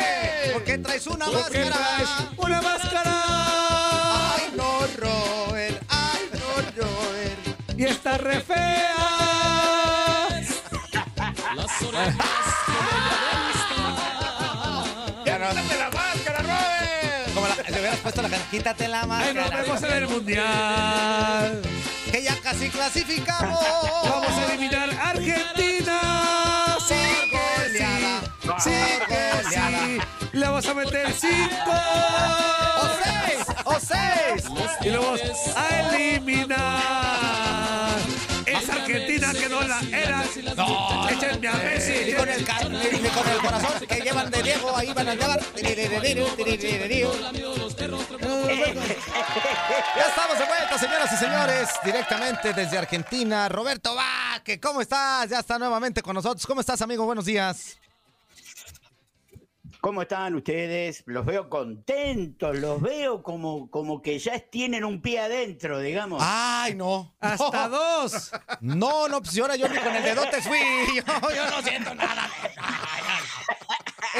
[0.53, 1.95] Porque traes una Porque máscara.
[1.95, 3.23] traes una máscara.
[4.35, 5.81] Ay, no, Robert.
[5.89, 7.77] Ay, no, Robert.
[7.77, 8.95] Y está re fea.
[15.25, 17.33] ¡Ya no la máscara, Robert!
[17.33, 19.49] Como la, le hubieras puesto la canción, quítate la Ay, máscara.
[19.49, 21.61] nos vemos en el mundial.
[22.11, 23.59] Que ya casi clasificamos.
[24.03, 26.77] Vamos a eliminar a Argentina.
[26.87, 26.95] Sí,
[27.31, 27.85] que sí.
[28.63, 29.99] Sí.
[30.31, 31.71] Le vamos a meter cinco.
[32.81, 33.45] ¡O seis!
[33.65, 34.45] ¡O seis!
[34.81, 35.21] Y lo vamos
[35.55, 37.68] a eliminar.
[38.69, 40.23] Esa Argentina que no la era.
[40.55, 41.09] No.
[41.09, 41.93] Échenme a Messi.
[42.09, 45.15] Y con el, ca- y con el corazón que llevan de Diego, ahí van a
[45.15, 45.39] llevar.
[48.69, 53.49] Ya estamos de vuelta, señoras y señores, directamente desde Argentina.
[53.49, 55.29] Roberto Vaque, ¿cómo estás?
[55.29, 56.45] Ya está nuevamente con nosotros.
[56.45, 57.05] ¿Cómo estás, amigo?
[57.05, 57.77] Buenos días.
[59.81, 61.03] ¿Cómo están ustedes?
[61.05, 66.21] Los veo contentos, los veo como, como que ya tienen un pie adentro, digamos.
[66.25, 67.15] Ay, no.
[67.21, 68.31] Hasta dos.
[68.59, 70.59] No, no, pues ahora yo ni con el dedote fui.
[70.95, 72.29] Yo, yo no siento nada.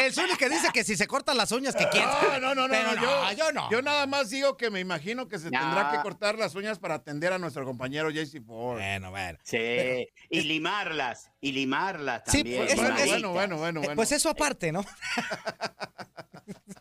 [0.06, 2.06] El Zuli que dice que si se cortan las uñas que quiere.
[2.08, 3.70] No, no, no, no, Pero no, no, yo, yo no.
[3.72, 5.60] Yo nada más digo que me imagino que se No.
[5.60, 8.78] tendrá que cortar las uñas para atender a nuestro compañero JC Ford.
[8.78, 9.38] Bueno, bueno.
[9.44, 12.66] Sí, y limarlas, y limarlas Sí, también.
[12.66, 13.96] pues, eso- Bueno, bueno, bueno, bueno, Eh, bueno.
[13.96, 14.84] Pues eso aparte, ¿no?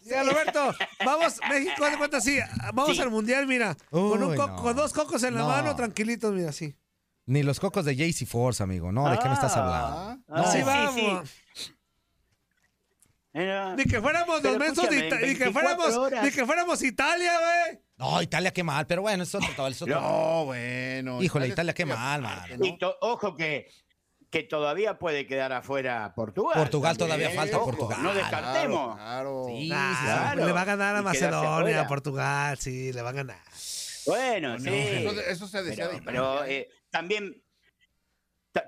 [0.05, 0.73] Ya, Roberto,
[1.05, 2.39] vamos, México, de cuenta, sí,
[2.73, 3.03] vamos Sí.
[3.03, 4.75] al mundial, mira, con, un no.
[4.75, 5.49] dos cocos en la No.
[5.49, 6.75] mano, tranquilitos, mira, así.
[7.27, 8.91] Ni los cocos de JC Force, amigo.
[8.91, 10.23] No, ¿de qué me estás hablando?
[10.29, 11.29] Ah, Así sí, vamos.
[11.53, 11.73] sí.
[13.41, 17.33] Era- Ni que fuéramos los mensos de Ita- que 24 fuéramos, ni que fuéramos Italia,
[17.39, 17.81] güey.
[17.97, 20.01] No, Italia qué mal, pero bueno, eso es otro.
[20.01, 21.23] No, bueno.
[21.23, 22.59] Híjole, Italia Italia qué mal, man.
[22.59, 22.65] ¿no?
[22.67, 23.69] Y ojo que,
[24.31, 26.55] que todavía puede quedar afuera Portugal.
[26.57, 28.03] Portugal todavía falta, Ojo, Portugal.
[28.03, 28.97] No descartemos.
[28.97, 29.45] Claro.
[29.49, 30.47] Sí, claro.
[30.47, 33.41] Le va a ganar a Macedonia, a Portugal, sí, le va a ganar.
[34.07, 34.69] Bueno, No, sí.
[34.71, 37.48] eso, eso se decía Pero, de pero, eh, también, ta-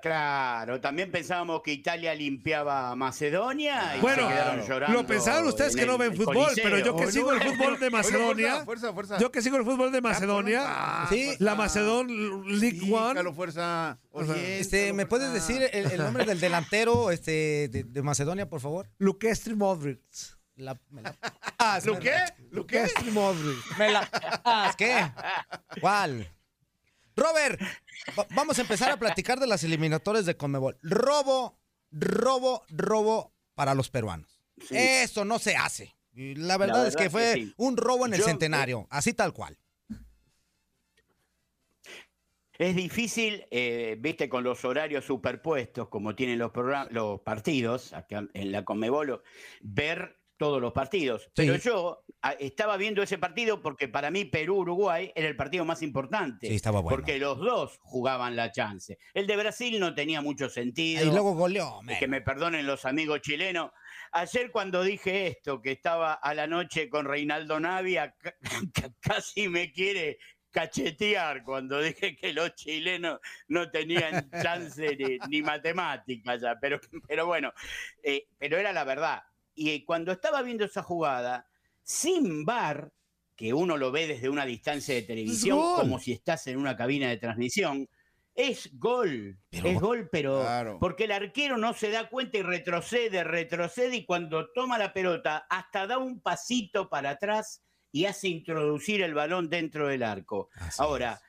[0.01, 5.01] claro, también pensábamos que Italia limpiaba a Macedonia y Bueno, se quedaron llorando.
[5.01, 6.63] Lo pensaron ustedes que no ven fútbol, Coliseo.
[6.63, 9.57] pero yo que Oye, sigo el fútbol de oye, Macedonia, Fuerza, fuerza, yo que sigo
[9.57, 11.25] el fútbol de Macedonia, Ah, Sí.
[11.25, 11.43] fuerza.
[11.43, 12.07] la Macedon
[12.59, 13.99] League Sí, One, Calo, fuerza.
[14.11, 15.47] Oye, Este, Calo, ¿me puedes fuerza.
[15.53, 18.89] decir el, el nombre del delantero este, de, de Macedonia, por favor?
[18.97, 19.99] Lukestri Modric.
[20.55, 21.15] La- me la-
[21.57, 22.13] Ah, ¿Lo qué?
[22.51, 22.79] ¿Lo qué?
[22.81, 23.77] Lukestri Modric.
[23.77, 24.07] me la-
[24.45, 25.11] ah, ¿Qué?
[25.79, 26.27] ¿Cuál?
[27.15, 27.59] Robert,
[28.17, 30.77] va- vamos a empezar a platicar de las eliminatorias de Conmebol.
[30.81, 31.59] Robo,
[31.91, 34.41] robo, robo para los peruanos.
[34.67, 34.75] Sí.
[34.77, 35.95] Eso no se hace.
[36.13, 37.53] La verdad, La es que fue que sí.
[37.57, 39.57] un robo en el Yo- centenario, así tal cual.
[42.57, 46.51] Es difícil, eh, viste, con los horarios superpuestos, como tienen los,
[46.91, 49.23] los partidos, acá en la Conmebol,
[49.61, 51.29] ver todos los partidos.
[51.35, 51.61] Pero Sí.
[51.69, 56.47] yo ah, estaba viendo ese partido porque para mí Perú-Uruguay era el partido más importante.
[56.47, 56.95] Sí, estaba bueno.
[56.97, 58.97] Porque los dos jugaban la chance.
[59.13, 61.03] El de Brasil no tenía mucho sentido.
[61.05, 61.79] Y luego goleó.
[61.99, 63.69] Que me perdonen los amigos chilenos.
[64.13, 68.35] Ayer cuando dije esto, que estaba a la noche con Reinaldo Navia, ca-
[68.73, 70.17] ca- casi me quiere
[70.49, 77.25] cachetear cuando dije que los chilenos no tenían chance ni, ni matemática ya, pero, pero
[77.25, 77.53] bueno,
[78.03, 79.23] eh, pero era la verdad.
[79.69, 81.47] Y cuando estaba viendo esa jugada,
[81.83, 82.91] sin bar,
[83.35, 87.09] que uno lo ve desde una distancia de televisión, como si estás en una cabina
[87.09, 87.87] de transmisión,
[88.33, 89.37] es gol.
[89.51, 90.77] es gol, pero Claro.
[90.79, 95.45] porque el arquero no se da cuenta y retrocede, retrocede y cuando toma la pelota
[95.49, 100.49] hasta da un pasito para atrás y hace introducir el balón dentro del arco.
[100.77, 101.21] Ahora,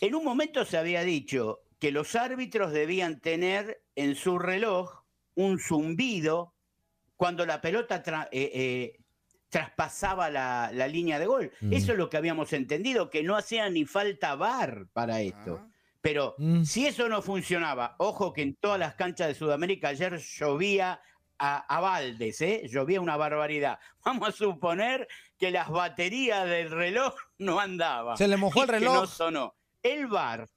[0.00, 5.02] en un momento se había dicho que los árbitros debían tener en su reloj
[5.34, 6.51] un zumbido
[7.22, 8.98] cuando la pelota tra- eh, eh,
[9.48, 11.52] traspasaba la, la línea de gol.
[11.60, 11.72] Mm.
[11.72, 15.60] Eso es lo que habíamos entendido, que no hacía ni falta VAR para esto.
[15.62, 15.68] Ah.
[16.00, 16.64] Pero Mm.
[16.64, 21.00] si eso no funcionaba, ojo que en todas las canchas de Sudamérica ayer llovía
[21.38, 22.62] a, a baldes, ¿eh?
[22.68, 23.78] llovía una barbaridad.
[24.04, 25.06] Vamos a suponer
[25.38, 28.16] que las baterías del reloj no andaban.
[28.16, 28.94] Se le mojó el y que reloj.
[28.96, 29.54] no sonó.
[29.80, 30.48] El VAR,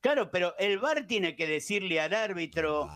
[0.00, 2.86] claro, pero el VAR tiene que decirle al árbitro,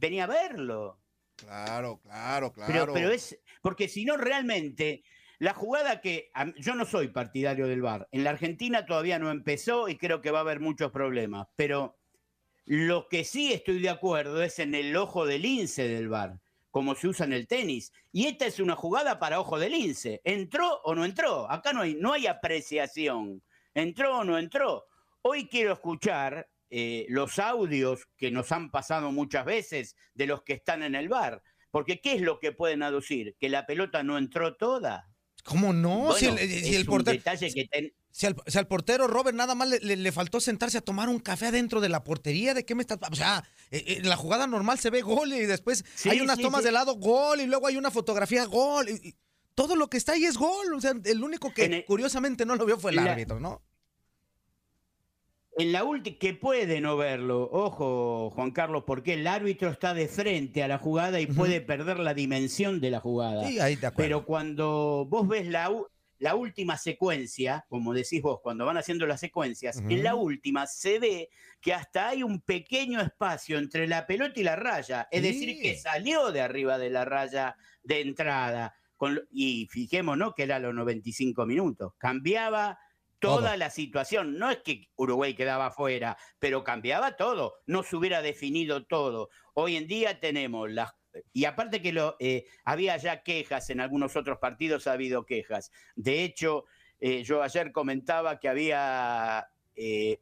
[0.00, 0.98] venía a verlo.
[1.38, 2.72] Claro, claro, claro.
[2.72, 5.04] Pero, pero es, porque si no realmente,
[5.38, 9.88] la jugada que, yo no soy partidario del VAR, en la Argentina todavía no empezó
[9.88, 11.96] y creo que va a haber muchos problemas, pero
[12.64, 16.40] lo que sí estoy de acuerdo es en el ojo del lince del VAR,
[16.72, 17.92] como se usa en el tenis.
[18.10, 20.20] Y esta es una jugada para ojo del lince.
[20.24, 21.50] ¿Entró o no entró?
[21.50, 23.42] Acá no hay, no hay apreciación.
[23.74, 24.86] ¿Entró o no entró?
[25.22, 30.52] Hoy quiero escuchar eh, los audios que nos han pasado muchas veces de los que
[30.54, 31.42] están en el bar.
[31.70, 33.36] Porque ¿qué es lo que pueden aducir?
[33.38, 35.08] ¿Que la pelota no entró toda?
[35.44, 36.12] ¿Cómo no?
[36.12, 37.16] si el, si portero.
[37.16, 40.40] detalle que ten- Si al, si al portero Robert nada más le, le- le faltó
[40.40, 42.98] sentarse a tomar un café adentro de la portería, ¿de qué me estás?
[43.10, 46.36] O sea, eh, eh, la jugada normal se ve gol y después Sí, hay unas
[46.36, 46.66] sí, tomas sí.
[46.66, 48.88] de lado gol y luego hay una fotografía gol.
[48.88, 49.14] y- y
[49.54, 50.74] todo lo que está ahí es gol.
[50.74, 53.40] O sea, el único que En el- curiosamente no lo vio fue el la- árbitro,
[53.40, 53.62] ¿no?
[55.58, 60.06] En la última, que puede no verlo, ojo Juan Carlos, porque el árbitro está de
[60.06, 63.44] frente a la jugada y puede perder la dimensión de la jugada.
[63.48, 63.96] Sí, ahí acuerdo.
[63.96, 65.68] Pero cuando vos ves la,
[66.20, 71.00] la última secuencia, como decís vos, cuando van haciendo las secuencias, en la última se
[71.00, 71.28] ve
[71.60, 75.08] que hasta hay un pequeño espacio entre la pelota y la raya.
[75.10, 78.76] Es decir, que salió de arriba de la raya de entrada.
[78.96, 81.94] Con y fijémonos que era los 95 minutos.
[81.98, 82.78] Cambiaba
[83.18, 84.38] toda la situación.
[84.38, 87.54] No es que Uruguay quedaba afuera, pero cambiaba todo.
[87.66, 89.30] No se hubiera definido todo.
[89.54, 90.92] Hoy en día tenemos las...
[91.32, 95.72] Y aparte que lo, eh, había ya quejas, en algunos otros partidos ha habido quejas.
[95.96, 96.64] De hecho,
[97.00, 100.20] eh, yo ayer comentaba que había eh,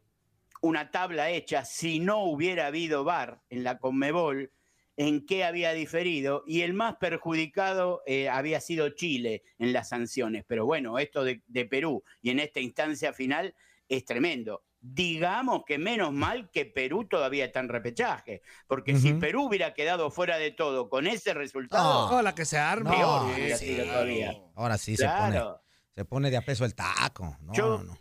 [0.62, 4.52] una tabla hecha si no hubiera habido VAR en la Conmebol,
[4.96, 10.44] en qué había diferido, y el más perjudicado eh, había sido Chile en las sanciones.
[10.46, 13.54] Pero bueno, esto de, de Perú y en esta instancia final
[13.88, 14.62] es tremendo.
[14.80, 19.14] Digamos que menos mal que Perú todavía está en repechaje, porque si.
[19.14, 22.90] Perú hubiera quedado fuera de todo con ese resultado, Oh, la que se arma.
[22.96, 23.76] No, sí.
[23.76, 24.34] todavía.
[24.54, 25.42] Ahora sí se pone,
[25.94, 27.36] se pone de a peso el taco.
[27.40, 27.98] No, Yo- no, no.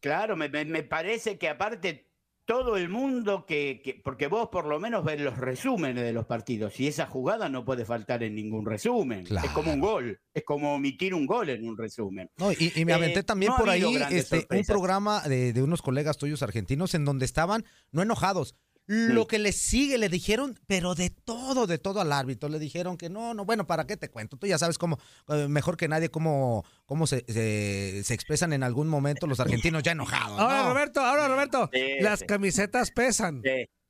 [0.00, 2.11] Claro, me, me- me parece que aparte
[2.44, 6.26] todo el mundo que, que- porque vos por lo menos ves los resúmenes de los
[6.26, 9.24] partidos y esa jugada no puede faltar en ningún resumen.
[9.26, 12.30] Es como un gol, es como omitir un gol en un resumen.
[12.38, 15.52] No, y, y me Eh, aventé también no ha por ahí este, un programa de,
[15.52, 18.56] de unos colegas tuyos argentinos en donde estaban no enojados.
[18.86, 22.48] Lo que le sigue, le dijeron, pero de todo, de todo al árbitro.
[22.48, 24.36] Le dijeron que no, no, bueno, ¿para qué te cuento?
[24.36, 28.62] Tú ya sabes cómo, eh, mejor que nadie, cómo, cómo se, se, se expresan en
[28.64, 30.38] algún momento los argentinos ya enojados.
[30.38, 30.68] Ahora.
[30.68, 32.26] Roberto, ahora, Roberto, Sí, las sí.
[32.26, 33.42] camisetas pesan.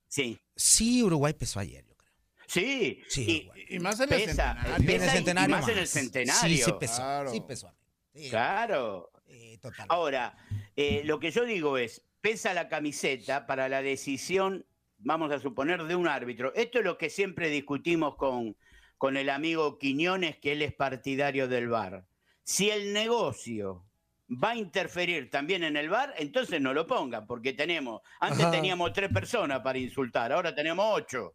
[0.08, 0.38] Sí.
[0.54, 1.84] Sí, Uruguay pesó ayer.
[1.86, 2.12] yo creo.
[2.46, 4.74] Sí, Sí, y, Y más en el pesa, centenario.
[4.76, 6.56] En el pesa y- centenario más en el centenario.
[6.58, 7.32] Sí, sí pesó, Claro.
[7.32, 7.74] sí pesó.
[8.14, 9.10] Sí, Claro.
[9.26, 9.86] sí, total.
[9.88, 10.36] Ahora,
[10.76, 14.66] eh, lo que yo digo es, pesa la camiseta para la decisión,
[15.02, 16.52] vamos a suponer, de un árbitro.
[16.54, 18.56] Esto es lo que siempre discutimos con,
[18.98, 22.04] con el amigo Quiñones, que él es partidario del VAR.
[22.44, 23.84] Si el negocio
[24.42, 28.50] va a interferir también en el VAR, entonces no lo pongan, porque tenemos, antes Ajá.
[28.50, 31.34] teníamos tres personas para insultar, ahora tenemos ocho.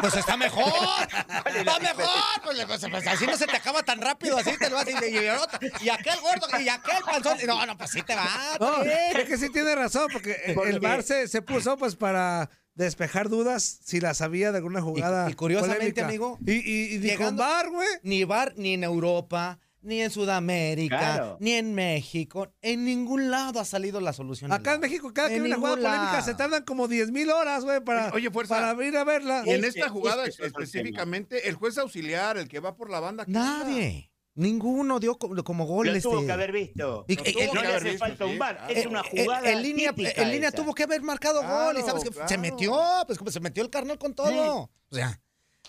[0.00, 0.64] Pues está mejor.
[1.42, 2.04] ¿Cuál es Está mejor.
[2.44, 4.36] Pues, pues, pues, así no se te acaba tan rápido.
[4.36, 7.38] Así te lo vas y, y, y, y aquel gordo y aquel panzón.
[7.46, 8.28] No, no, pues sí te va.
[8.60, 12.50] No, es que sí tiene razón, porque el- el VAR se, se puso pues para
[12.74, 15.30] despejar dudas si las había de alguna jugada.
[15.30, 16.06] y curiosamente, polémica.
[16.06, 17.88] amigo, Y, y, y llegando- VAR, güey.
[18.02, 21.36] Ni bar ni en Europa, ni en Sudamérica, Claro.
[21.40, 22.52] ni en México.
[22.62, 24.52] En ningún lado ha salido la solución.
[24.52, 27.64] Acá en México, cada que hay una jugada polémica, se tardan como 10 mil horas,
[27.64, 28.54] güey, para, Oye, fuerza.
[28.60, 29.42] para ir a verla.
[29.44, 33.24] Y en esta jugada es específicamente, el juez auxiliar, el que va por la banda.
[33.24, 34.11] ¿qué Nadie.
[34.34, 35.88] Ninguno dio como, como gol.
[35.88, 36.26] Lo tuvo este.
[36.26, 37.04] que haber visto.
[37.06, 38.74] Y- no le haber hace visto, falta un bar, claro.
[38.74, 40.56] es una Eh, jugada en línea, típica en línea esa.
[40.56, 42.40] tuvo que haber marcado gol y Claro, sabes que se claro.
[42.40, 44.70] metió, pues como se metió el carnal con todo.
[44.88, 45.20] O sea,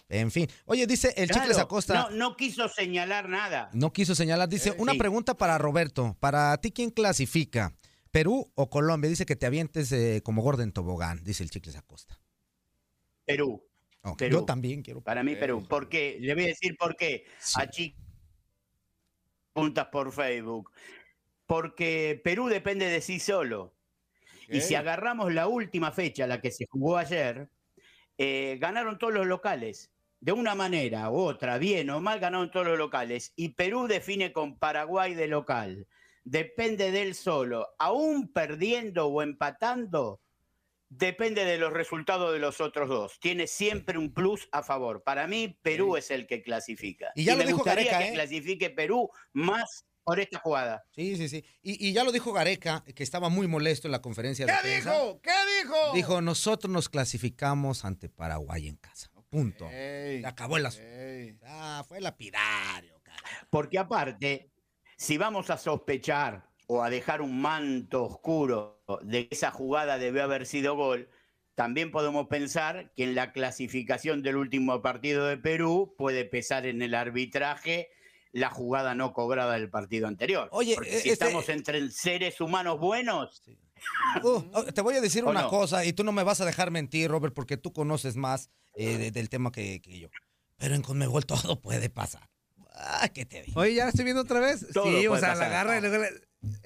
[0.08, 0.48] en fin.
[0.66, 1.94] Oye, dice el Claro, Chicles Acosta.
[1.94, 3.70] No, no quiso señalar nada.
[3.74, 4.48] No quiso señalar.
[4.48, 4.98] Dice, Eh, una sí.
[4.98, 6.16] pregunta para Roberto.
[6.22, 7.74] Para ti, ¿quién clasifica?
[8.12, 9.10] ¿Perú o Colombia?
[9.10, 12.18] Dice que te avientes eh, como gordo en tobogán, dice el Chicles Acosta.
[13.26, 13.62] Perú.
[14.30, 15.02] Yo también quiero.
[15.02, 15.66] Para mí, Perú.
[15.68, 16.18] ¿Por qué?
[16.20, 17.24] Le voy a decir por qué.
[17.40, 17.54] Sí.
[17.60, 17.96] A chi-
[19.54, 20.72] puntas por Facebook.
[21.46, 23.74] Porque Perú depende de sí solo.
[24.50, 27.50] Y si agarramos la última fecha, la que se jugó ayer,
[28.18, 29.92] eh, ganaron todos los locales.
[30.20, 33.34] De una manera u otra, bien o mal, ganaron todos los locales.
[33.36, 35.88] Y Perú define con Paraguay de local.
[36.24, 37.70] Depende de él solo.
[37.78, 40.22] Aún perdiendo o empatando,
[40.98, 43.20] depende de los resultados de los otros dos.
[43.20, 45.04] Tiene siempre un plus a favor.
[45.04, 47.12] Para mí, Perú es el que clasifica.
[47.16, 48.14] Y ya lo me dijo gustaría Gareca, que ¿eh?
[48.14, 50.84] clasifique Perú más por esta jugada.
[50.92, 51.46] Sí, sí, sí.
[51.62, 54.60] Y, y ya lo dijo Gareca, que estaba muy molesto en la conferencia de ¿Qué
[54.62, 54.92] prensa.
[54.94, 55.22] dijo?
[55.22, 55.32] ¿Qué
[55.62, 55.94] dijo?
[55.94, 59.10] Dijo, nosotros nos clasificamos ante Paraguay en casa.
[59.30, 59.68] Punto.
[59.72, 60.88] Ey, Se acabó el asunto.
[61.48, 63.02] Ah, fue lapidario.
[63.50, 64.52] Porque aparte,
[64.96, 70.24] si vamos a sospechar o a dejar un manto oscuro de que esa jugada debió
[70.24, 71.10] haber sido gol,
[71.56, 76.82] también podemos pensar que en la clasificación del último partido de Perú puede pesar en
[76.82, 77.90] el arbitraje
[78.32, 80.50] la jugada no cobrada del partido anterior.
[80.52, 83.44] Oye, Porque si este- estamos entre seres humanos buenos,
[84.24, 85.50] Uh, oh, te voy a decir ¿O una no?
[85.50, 88.98] cosa y tú no me vas a dejar mentir, Robert, porque tú conoces más eh,
[88.98, 90.08] de- del tema que, que yo.
[90.58, 92.30] Pero en Conmebol todo puede pasar.
[92.76, 93.60] Ah, ¿qué te digo?
[93.60, 94.66] Oye, ya la estoy viendo otra vez.
[94.74, 96.10] Todo sí, o sea, la agarra y luego le-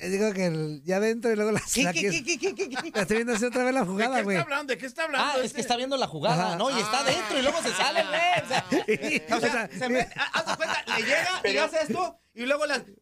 [0.02, 2.92] digo que el- ya adentro y luego la ¿Qué, la qué, qué, qué, qué, qué?
[2.94, 4.38] La estoy viendo así otra vez la ¿De jugada, qué güey.
[4.38, 4.72] está hablando?
[4.74, 5.28] ¿De qué está hablando?
[5.28, 5.56] Ah, es este?
[5.56, 6.56] que está viendo la jugada, Ajá.
[6.58, 6.70] ¿no?
[6.72, 7.04] Y está Ah.
[7.04, 8.18] dentro y luego se sale, güey.
[8.44, 8.66] O sea,
[9.38, 12.66] o sea, se mete, haz de cuenta, le llega y Pero- hace esto y luego
[12.66, 12.84] la...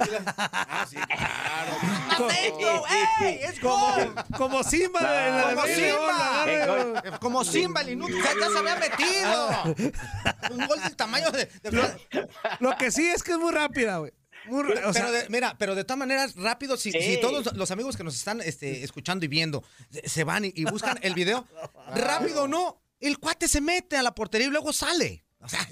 [0.00, 2.28] Ah, sí, claro.
[3.20, 3.38] ¡Ey!
[3.42, 4.14] ¡Es Como, gol!
[4.36, 8.76] como Simba la Como de Simba, agarra y- como Simba el inútil, ya se había
[8.76, 9.92] metido.
[10.52, 11.44] Un gol del tamaño de...
[11.46, 11.98] de-
[12.60, 14.12] Lo que sí es que es muy rápida, güey.
[14.50, 17.70] Muy ra- o sea, pero de- mira, pero de todas maneras, rápido, si, todos los
[17.70, 19.62] amigos que nos están este, escuchando y viendo
[20.04, 21.46] se- van y, y buscan el video,
[21.94, 25.24] rápido o no, el cuate se mete a la portería y luego sale.
[25.40, 25.66] O sea,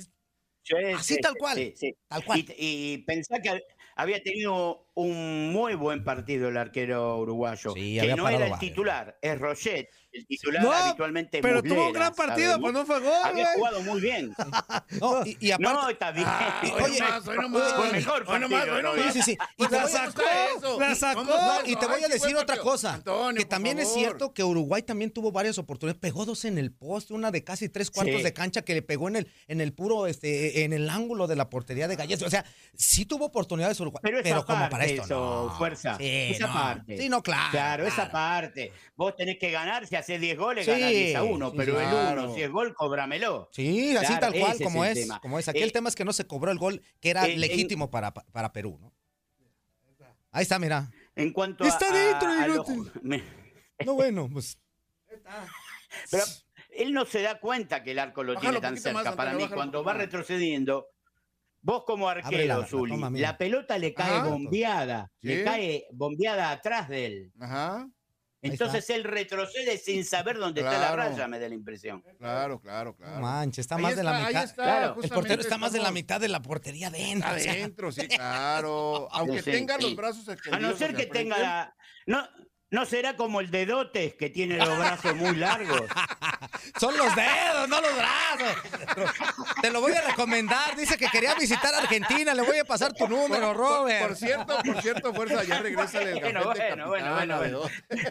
[0.62, 1.96] Sí, Así sí, tal cual, sí, sí.
[2.08, 2.40] tal cual.
[2.40, 3.62] Y, y pensá que
[3.96, 7.72] había tenido un muy buen partido el arquero uruguayo.
[7.72, 9.88] Que había no era el titular, es Roget.
[10.18, 12.60] El titular No, habitualmente pero tuvo un gran partido, ¿sabes?
[12.62, 13.56] pues no fue gol, Había güey.
[13.56, 14.34] jugado muy bien.
[15.00, 15.72] no, y, y aparte...
[15.80, 16.26] No, está bien.
[16.74, 17.72] hoy Oye, nomás, hoy nomás.
[17.74, 18.96] Fue mejor Hoy nomás, partido, hoy ¿no?
[18.96, 19.12] nomás.
[19.12, 19.38] Sí, sí, sí.
[19.56, 20.22] Y te La voy a- sacó,
[20.56, 20.80] eso?
[20.80, 21.20] la sacó.
[21.20, 24.42] ¿Cómo está y te voy a decir otra cosa, Antonio, que también es cierto que
[24.44, 28.16] Uruguay también tuvo varias oportunidades, pegó dos en el poste, una de casi tres cuartos
[28.16, 28.22] Sí.
[28.22, 31.36] de cancha que le pegó en el, en el puro, este, en el ángulo de
[31.36, 32.22] la portería de Galles.
[32.22, 32.44] O sea,
[32.74, 35.58] sí tuvo oportunidades Uruguay, Pero pero, esa como parte, para esto, eso, no.
[35.58, 35.96] fuerza.
[35.98, 36.52] Sí, esa no.
[36.52, 36.98] parte.
[36.98, 37.50] Sí, no, claro.
[37.50, 38.72] Claro, esa parte.
[38.96, 41.50] Vos tenés que ganar, si haces 10 goles, Sí, ganás 10 a 1.
[41.50, 41.82] sí, pero sí.
[41.84, 42.24] el Claro.
[42.24, 43.48] 1, si es gol, cóbramelo.
[43.52, 45.20] Sí, así Claro, tal cual, como es, tema.
[45.20, 45.48] como es.
[45.48, 47.90] Aquí Eh, el tema es que no se cobró el gol que era eh, legítimo
[47.90, 48.92] para, para Perú, ¿no?
[50.30, 50.90] Ahí está, mira.
[51.16, 51.68] En cuanto a.
[51.68, 52.66] Está dentro, a- a los-
[53.02, 53.22] me-
[53.86, 54.58] No, bueno, pues.
[56.10, 56.24] Pero
[56.70, 59.02] él no se da cuenta que el arco lo Bájalo tiene tan cerca.
[59.04, 60.86] más, Para Antonio, mí, cuando va retrocediendo,
[61.62, 63.30] vos como arquero, la- la Zuli, mira.
[63.32, 64.28] la pelota le cae Ajá.
[64.28, 65.10] bombeada.
[65.22, 65.44] Le Sí.
[65.44, 67.32] cae bombeada atrás de él.
[67.40, 67.88] Ajá.
[68.40, 70.96] Entonces él retrocede sin saber dónde está la Claro.
[71.10, 72.02] raya, me da la impresión.
[72.18, 73.20] Claro, claro, No claro.
[73.20, 74.44] manches, está Ahí más de la mitad.
[74.44, 77.30] está, Claro, El portero está más de la mitad de la portería dentro.
[77.34, 77.52] o sea.
[77.52, 79.08] Adentro, sí, claro.
[79.10, 79.82] Aunque Sí, tenga sí.
[79.82, 80.70] los brazos A extendidos.
[80.72, 81.76] no ser que tenga la.
[82.06, 82.28] No,
[82.70, 85.82] no será como el de Dotes que tiene los brazos muy largos.
[86.80, 88.56] Son los dedos, no los brazos.
[89.62, 90.76] Te lo voy a recomendar.
[90.76, 92.34] Dice que quería visitar Argentina.
[92.34, 94.08] Le voy a pasar tu número, Robert.
[94.08, 97.60] Por cierto, por cierto, fuerza, ya regresa el Bueno, bueno, bueno, bueno.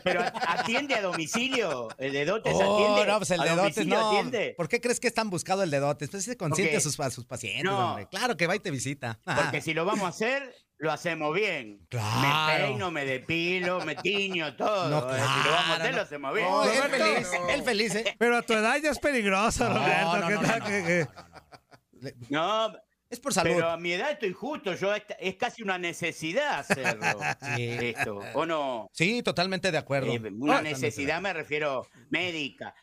[0.03, 1.89] Pero atiende a domicilio.
[1.97, 3.11] El de Dotes Oh, atiende.
[3.11, 4.07] no, pues el ¿A dedotes no.
[4.09, 4.53] atiende?
[4.57, 6.09] ¿Por qué crees que es tan buscado el dedotes?
[6.09, 7.91] Pues se consiente a, sus, a sus pacientes, No.
[7.91, 8.07] hombre.
[8.09, 9.19] Claro que va y te visita.
[9.23, 11.85] Porque si lo vamos a hacer, lo hacemos bien.
[11.89, 12.57] Claro.
[12.57, 14.89] Me peino, me depilo, me tiño, todo.
[14.89, 15.97] No, Eh, si lo vamos a claro, hacer, no.
[15.97, 16.47] lo hacemos bien.
[16.47, 17.49] No, él feliz, no.
[17.49, 18.15] él feliz, ¿eh?
[18.19, 20.17] Pero a tu edad ya es peligroso, No, Roberto.
[20.19, 20.59] no, ¿qué no, tal?
[20.59, 22.73] no, que- no, que- No,
[23.09, 23.51] Es por salud.
[23.55, 24.73] pero a mi edad estoy justo.
[24.75, 27.05] Yo es, es casi una necesidad hacerlo.
[27.55, 27.69] Sí.
[27.81, 28.89] Esto, ¿o no?
[28.93, 30.11] Sí, totalmente de acuerdo.
[30.11, 32.75] Eh, una necesidad me refiero médica.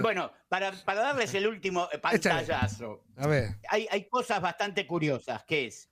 [0.00, 3.04] Bueno, para, para darles el último pantallazo.
[3.16, 3.58] A ver.
[3.68, 5.88] hay, hay cosas bastante curiosas, que es,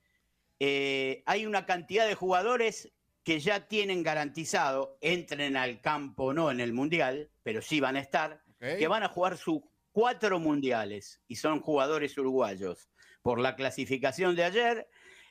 [0.60, 2.92] eh, hay una cantidad de jugadores
[3.24, 7.96] que ya tienen garantizado, entren al campo o no en el Mundial, pero sí van
[7.96, 8.42] a estar,
[8.78, 9.60] que van a jugar sus
[9.92, 12.88] cuatro Mundiales y son jugadores uruguayos.
[13.22, 14.88] Por la clasificación de ayer,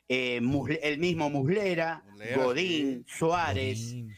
[0.08, 4.16] eh, Musle- el mismo Muslera, Muslera, Godín, Suárez, Godín.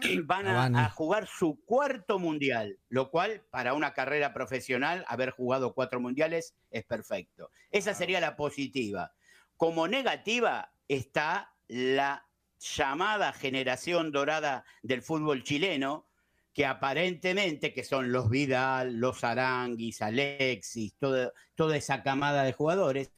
[0.26, 5.98] Van a jugar su cuarto mundial, lo cual para una carrera profesional, haber jugado cuatro
[6.00, 7.50] mundiales es perfecto.
[7.72, 9.12] Esa sería la positiva.
[9.56, 12.26] Como negativa está la
[12.58, 16.08] llamada generación dorada del fútbol chileno,
[16.52, 23.12] que aparentemente, que son los Vidal, los Aranguis, Alexis, toda, esa camada de jugadores,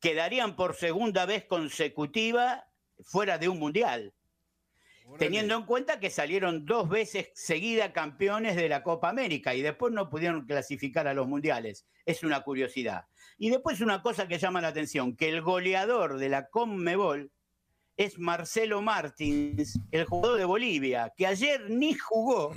[0.00, 2.68] quedarían por segunda vez consecutiva
[3.02, 4.14] fuera de un mundial
[5.18, 9.92] teniendo en cuenta que salieron dos veces seguida campeones de la Copa América y después
[9.92, 11.86] no pudieron clasificar a los mundiales.
[12.04, 13.06] Es una curiosidad.
[13.38, 17.30] Y después una cosa que llama la atención, que el goleador de la Conmebol
[17.96, 22.54] es Marcelo Martins, el jugador de Bolivia, que ayer ni jugó.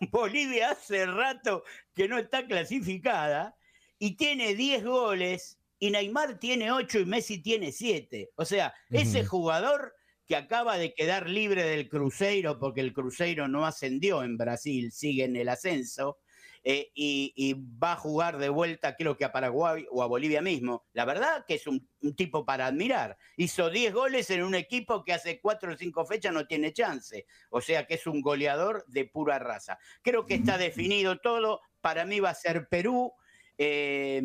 [0.12, 1.64] Bolivia hace rato
[1.94, 3.56] que no está clasificada
[3.98, 8.30] y tiene 10 goles y Neymar tiene 8 y Messi tiene 7.
[8.36, 9.94] O sea, ese jugador
[10.28, 15.24] que acaba de quedar libre del Cruzeiro, porque el Cruzeiro no ascendió en Brasil, sigue
[15.24, 16.18] en el ascenso,
[16.64, 20.84] eh, y, va a jugar de vuelta, creo que a Paraguay o a Bolivia mismo.
[20.92, 23.16] La verdad que es un, un tipo para admirar.
[23.36, 27.24] Hizo 10 goles en un equipo que hace 4 o 5 fechas no tiene chance.
[27.48, 29.78] O sea que es un goleador de pura raza.
[30.02, 31.60] Creo que está definido todo.
[31.80, 33.14] Para mí va a ser Perú.
[33.56, 34.20] eh,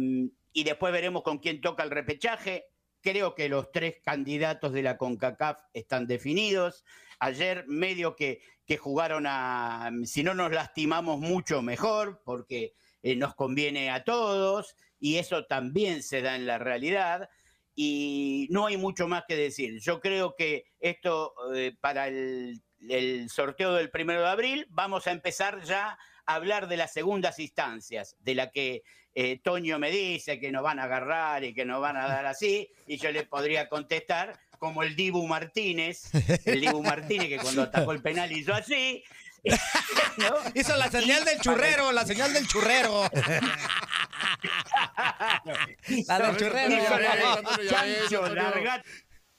[0.54, 2.66] y después veremos con quién toca el repechaje.
[3.04, 6.86] Creo que los tres candidatos de la CONCACAF están definidos.
[7.20, 13.36] Ayer medio que, que jugaron a, si no nos lastimamos mucho, mejor, porque eh, nos
[13.36, 17.30] conviene a todos y eso también se da en la realidad.
[17.76, 19.82] Y no hay mucho más que decir.
[19.82, 25.12] Yo creo que esto eh, para el, el sorteo del primero de abril vamos a
[25.12, 28.84] empezar ya a hablar de las segundas instancias, de la que
[29.16, 32.26] eh, Toño me dice que nos van a agarrar y que nos van a dar
[32.26, 36.09] así, y yo le podría contestar como el Dibu Martínez,
[36.45, 39.03] el Dibu Martínez que cuando atacó el penal hizo así.
[40.18, 40.36] ¿no?
[40.53, 43.03] Hizo la señal del churrero, la señal del churrero.
[46.07, 46.76] La del churrero.
[46.76, 48.84] Hizo la- Chancho, larga-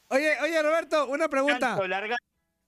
[0.08, 1.78] Oye, oye, Roberto, una pregunta.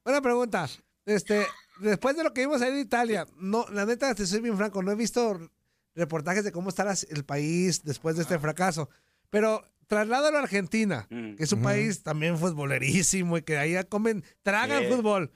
[0.04, 0.68] Una pregunta.
[1.04, 1.46] Este,
[1.80, 4.82] después de lo que vimos ahí en Italia, no, la neta, te soy bien franco,
[4.82, 5.50] no he visto
[5.96, 8.88] reportajes de cómo está las- el país después de este fracaso.
[9.30, 14.84] Pero trasládalo a Argentina, que es un país también futbolerísimo y que ahí comen, tragan
[14.84, 14.88] Sí.
[14.92, 15.32] fútbol.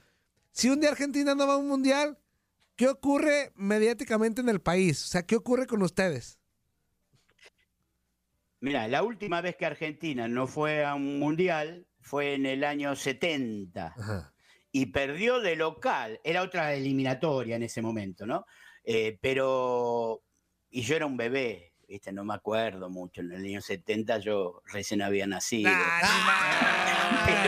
[0.51, 2.17] Si un día Argentina no va a un mundial,
[2.75, 5.03] ¿qué ocurre mediáticamente en el país?
[5.03, 6.39] O sea, ¿qué ocurre con ustedes?
[8.59, 12.95] Mira, la última vez que Argentina no fue a un mundial fue en el año
[12.95, 13.95] 70
[14.71, 16.19] y perdió de local.
[16.23, 18.45] Era otra eliminatoria en ese momento, ¿no?
[18.83, 20.21] Eh, pero,
[20.71, 22.11] y yo era un bebé, ¿viste?
[22.11, 23.21] No me acuerdo mucho.
[23.21, 25.69] En el año 70 yo recién había nacido.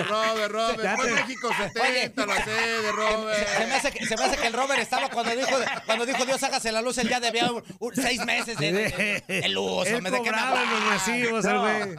[0.07, 3.47] Robert, Robert, Ya fue te- México 70, lo sé, de Robert.
[3.47, 5.49] Se me, hace que, se me hace que el Robert estaba cuando dijo,
[5.85, 9.23] cuando dijo Dios hágase la luz, él ya debía un- un- seis meses de, de-
[9.27, 9.87] de luz.
[9.87, 11.07] Él hombre, ¿de qué me cobraba los hablas?
[11.07, 11.61] recibos, el No.
[11.61, 11.95] güey.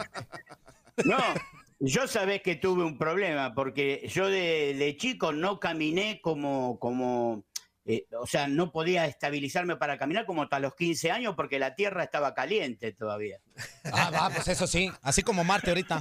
[1.05, 1.19] No,
[1.81, 7.45] yo sabés que tuve un problema porque yo de, de chico no caminé como, como
[7.87, 11.75] eh, o sea, no podía estabilizarme para caminar como hasta los 15 años porque la
[11.75, 13.39] tierra estaba caliente todavía.
[13.93, 14.91] Ah, va, pues eso sí.
[15.03, 16.01] Así como Marte ahorita.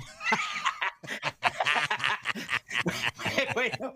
[3.54, 3.94] bueno,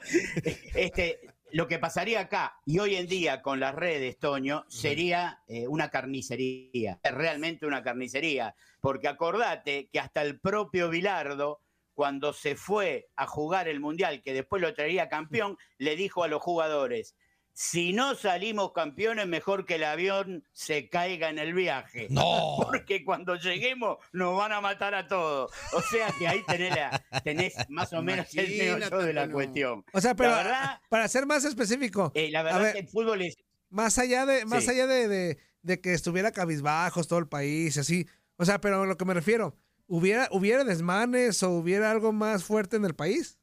[0.75, 1.21] este,
[1.51, 5.89] lo que pasaría acá y hoy en día con las redes, Toño, sería eh, una
[5.89, 11.61] carnicería, realmente una carnicería, porque acordate que hasta el propio Bilardo,
[11.93, 16.27] cuando se fue a jugar el Mundial, que después lo traería campeón, le dijo a
[16.27, 17.15] los jugadores,
[17.59, 22.05] si no salimos campeones, mejor que el avión se caiga en el viaje.
[22.11, 22.57] No.
[22.61, 25.51] Porque cuando lleguemos nos van a matar a todos.
[25.73, 29.83] O sea que ahí tenés, la- tenés más o menos el meollo de la cuestión.
[29.91, 32.87] O sea, pero la verdad, para ser más específico, eh, la verdad ver, que el
[32.89, 33.35] fútbol es...
[33.71, 34.69] más allá de, más Sí.
[34.69, 38.83] allá de, de- de que estuviera cabizbajos todo el país y así, o sea, pero
[38.83, 42.93] a lo que me refiero, ¿hubiera, hubiera desmanes o hubiera algo más fuerte en el
[42.93, 43.39] país?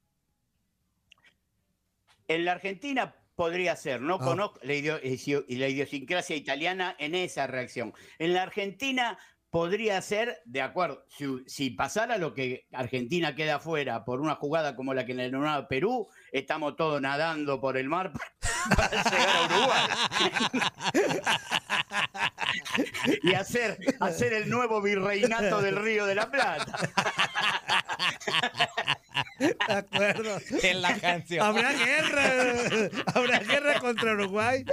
[2.28, 4.24] En la Argentina podría ser, no Ah.
[4.24, 7.92] conozco la, idio- idio- la idiosincrasia italiana en esa reacción.
[8.18, 9.18] En la Argentina
[9.54, 14.74] podría ser, de acuerdo, si, si pasara lo que Argentina queda fuera por una jugada
[14.74, 18.12] como la que le ganó a Perú, estamos todos nadando por el mar
[18.76, 19.88] para llegar a Uruguay.
[23.22, 26.76] y hacer, hacer el nuevo virreinato del Río de la Plata.
[29.38, 30.38] De acuerdo.
[30.62, 31.46] En la canción.
[31.46, 32.92] Habrá guerra.
[33.14, 34.64] Habrá guerra contra Uruguay.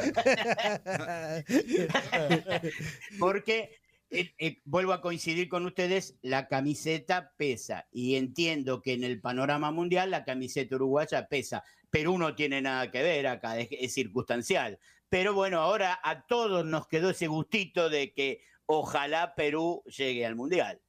[3.20, 3.81] Porque,
[4.12, 7.88] eh, eh, vuelvo a coincidir con ustedes, la camiseta pesa.
[7.92, 11.64] Y entiendo que en el panorama mundial la camiseta uruguaya pesa.
[11.90, 14.80] Perú no tiene nada que ver acá, es, es circunstancial.
[15.10, 20.36] Pero bueno, ahora a todos nos quedó ese gustito de que ojalá Perú llegue al
[20.36, 20.82] mundial.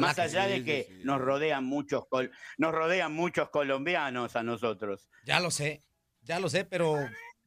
[0.00, 4.34] Más que allá sí, de sí, que nos rodean muchos col- nos rodean muchos colombianos
[4.34, 5.10] a nosotros.
[5.26, 5.82] Ya lo sé,
[6.22, 6.96] ya lo sé, pero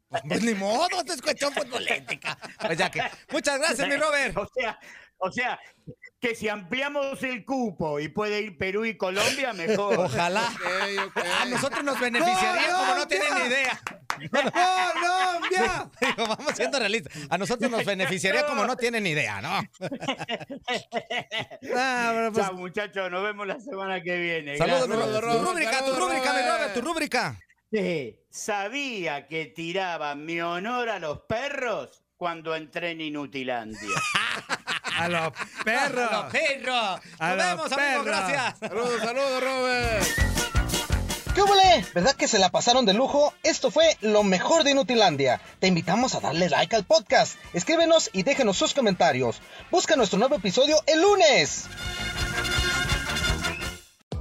[0.10, 2.38] pues, pues, ni modo, esto es cuestión futbolística.
[2.64, 3.02] Pues ya que.
[3.32, 4.38] Muchas gracias, mi Robert.
[4.38, 4.78] O sea,
[5.24, 5.60] o sea,
[6.20, 10.00] que si ampliamos el cupo y puede ir Perú y Colombia, mejor.
[10.00, 10.52] Ojalá.
[11.42, 13.82] A nosotros nos beneficiaría como no tienen ni idea.
[14.32, 15.92] ¡Colombia!
[16.02, 17.14] Digo, vamos siendo realistas.
[17.30, 19.50] A nosotros nos beneficiaría como no tienen ni idea, ¿no?
[21.76, 24.58] Ah, pues, Chao, muchachos, nos vemos la semana que viene.
[24.58, 25.22] Saludos, mi Gracias.
[25.22, 25.40] Robert.
[25.40, 27.40] Tu rúbrica, tu rúbrica, mi Robert, tu rúbrica.
[27.72, 33.90] Sí, sabía que tiraban mi honor a los perros cuando entré en Inutilandia.
[34.98, 35.32] A los
[35.64, 36.12] perros.
[36.12, 37.00] A los perros.
[37.20, 37.76] A Nos los vemos, amigos.
[37.78, 38.06] perros.
[38.06, 38.60] Gracias.
[38.60, 40.08] Saludos, saludos, Robert.
[41.36, 41.86] ¿Qué huele?
[41.96, 43.34] ¿Verdad que se la pasaron de lujo?
[43.42, 45.42] Esto fue lo mejor de Inutilandia.
[45.60, 47.38] Te invitamos a darle like al podcast.
[47.54, 49.42] Escríbenos y déjenos sus comentarios.
[49.72, 51.66] Busca nuestro nuevo episodio el lunes.